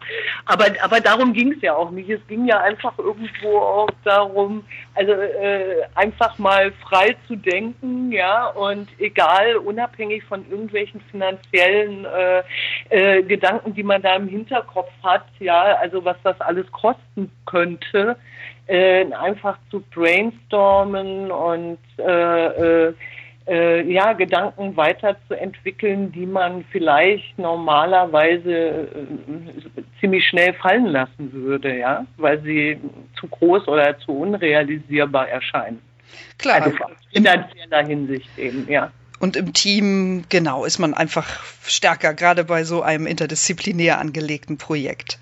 aber, 0.47 0.67
aber 0.83 1.01
darum 1.01 1.33
ging 1.33 1.53
es 1.53 1.63
ja 1.63 1.75
auch 1.75 1.91
nicht. 1.91 2.09
Es 2.09 2.27
ging 2.27 2.47
ja 2.47 2.61
einfach 2.61 2.97
irgendwo 2.99 3.59
auch 3.59 3.91
darum, 4.05 4.65
also 4.95 5.13
äh, 5.13 5.83
einfach 5.95 6.39
mal 6.39 6.73
frei 6.89 7.17
zu 7.27 7.37
denken, 7.37 8.11
ja, 8.11 8.47
und 8.49 8.89
egal, 8.99 9.57
unabhängig 9.57 10.25
von 10.25 10.49
irgendwelchen 10.51 11.01
finanziellen 11.11 12.07
äh, 12.07 12.43
äh, 12.89 13.23
Gedanken, 13.23 13.75
die 13.75 13.83
man 13.83 14.01
da 14.01 14.17
im 14.17 14.29
Hinterkopf 14.29 14.91
hat, 15.03 15.27
ja, 15.41 15.77
also 15.77 16.05
was 16.05 16.17
das 16.23 16.41
alles 16.41 16.71
kosten 16.73 17.31
könnte, 17.45 18.17
äh, 18.67 19.05
einfach 19.13 19.59
zu 19.71 19.81
brainstormen 19.93 21.31
und 21.31 21.79
äh, 23.47 23.83
ja, 23.83 24.13
Gedanken 24.13 24.77
weiterzuentwickeln, 24.77 26.13
die 26.13 26.27
man 26.27 26.65
vielleicht 26.71 27.39
normalerweise 27.39 28.53
äh, 28.53 29.83
ziemlich 30.01 30.27
schnell 30.27 30.55
fallen 30.55 30.87
lassen 30.87 31.33
würde, 31.33 31.79
ja, 31.79 32.07
weil 32.17 32.41
sie 32.43 32.79
zu 33.19 33.29
groß 33.29 33.69
oder 33.69 33.99
zu 33.99 34.13
unrealisierbar 34.13 35.29
erscheinen. 35.29 35.81
Klar. 36.39 36.63
Also 36.63 36.77
in 37.11 37.25
finanzieller 37.25 37.87
Hinsicht 37.87 38.39
eben, 38.39 38.67
ja. 38.69 38.91
Und 39.21 39.37
im 39.37 39.53
Team, 39.53 40.25
genau, 40.29 40.65
ist 40.65 40.79
man 40.79 40.93
einfach 40.93 41.27
stärker, 41.63 42.13
gerade 42.13 42.45
bei 42.45 42.65
so 42.65 42.83
einem 42.83 43.07
interdisziplinär 43.07 43.99
angelegten 43.99 44.59
Projekt. 44.59 45.19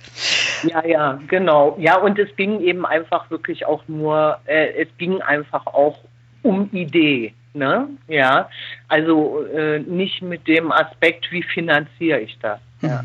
Ja, 0.64 0.84
ja, 0.84 1.20
genau. 1.28 1.76
Ja, 1.78 1.98
und 1.98 2.18
es 2.18 2.34
ging 2.36 2.60
eben 2.60 2.84
einfach 2.84 3.30
wirklich 3.30 3.66
auch 3.66 3.82
nur, 3.86 4.38
äh, 4.46 4.82
es 4.82 4.88
ging 4.98 5.20
einfach 5.22 5.66
auch 5.66 5.98
um 6.42 6.68
Idee. 6.72 7.34
Ne? 7.54 7.88
Ja, 8.08 8.48
also 8.88 9.44
äh, 9.46 9.80
nicht 9.80 10.22
mit 10.22 10.48
dem 10.48 10.72
Aspekt, 10.72 11.30
wie 11.30 11.42
finanziere 11.42 12.20
ich 12.20 12.38
das. 12.40 12.60
Ja. 12.80 13.04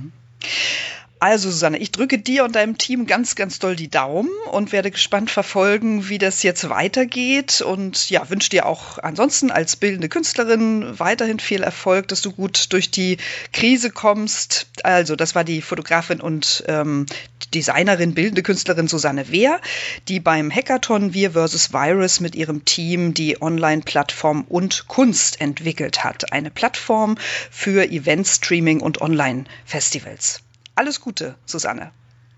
Also 1.20 1.50
Susanne, 1.50 1.80
ich 1.80 1.92
drücke 1.92 2.20
dir 2.20 2.44
und 2.44 2.56
deinem 2.56 2.78
Team 2.78 3.08
ganz, 3.08 3.34
ganz 3.34 3.58
doll 3.58 3.76
die 3.76 3.90
Daumen 3.90 4.30
und 4.52 4.72
werde 4.72 4.92
gespannt 4.92 5.32
verfolgen, 5.32 6.10
wie 6.10 6.20
das 6.20 6.44
jetzt 6.44 6.70
weitergeht. 6.70 7.62
Und 7.62 8.12
ja, 8.12 8.30
wünsche 8.30 8.52
dir 8.52 8.68
auch 8.68 9.00
ansonsten 9.00 9.50
als 9.50 9.76
bildende 9.78 10.10
Künstlerin 10.10 11.00
weiterhin 11.00 11.40
viel 11.40 11.64
Erfolg, 11.64 12.08
dass 12.10 12.22
du 12.22 12.32
gut 12.32 12.72
durch 12.72 12.92
die 12.92 13.18
Krise 13.52 13.90
kommst. 13.90 14.68
Also, 14.84 15.16
das 15.16 15.34
war 15.34 15.44
die 15.44 15.64
Fotografin 15.64 16.22
und 16.22 16.64
ähm, 16.68 17.08
Designerin, 17.52 18.14
bildende 18.14 18.44
Künstlerin 18.44 18.88
Susanne 18.88 19.32
Wehr, 19.32 19.60
die 20.08 20.20
beim 20.20 20.52
Hackathon 20.52 21.16
Wir 21.16 21.32
vs. 21.32 21.74
Virus 21.74 22.20
mit 22.20 22.36
ihrem 22.36 22.64
Team 22.64 23.16
die 23.16 23.42
Online-Plattform 23.42 24.44
und 24.44 24.88
Kunst 24.88 25.42
entwickelt 25.42 26.04
hat. 26.04 26.32
Eine 26.32 26.52
Plattform 26.52 27.18
für 27.50 27.90
Event-Streaming 27.90 28.82
und 28.82 29.02
Online-Festivals. 29.02 30.42
Alles 30.78 31.02
Gute, 31.02 31.34
Susanne. 31.46 31.90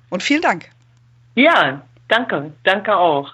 Und 0.09 0.23
vielen 0.23 0.41
Dank. 0.41 0.69
Ja, 1.35 1.81
danke. 2.07 2.53
Danke 2.63 2.95
auch. 2.95 3.27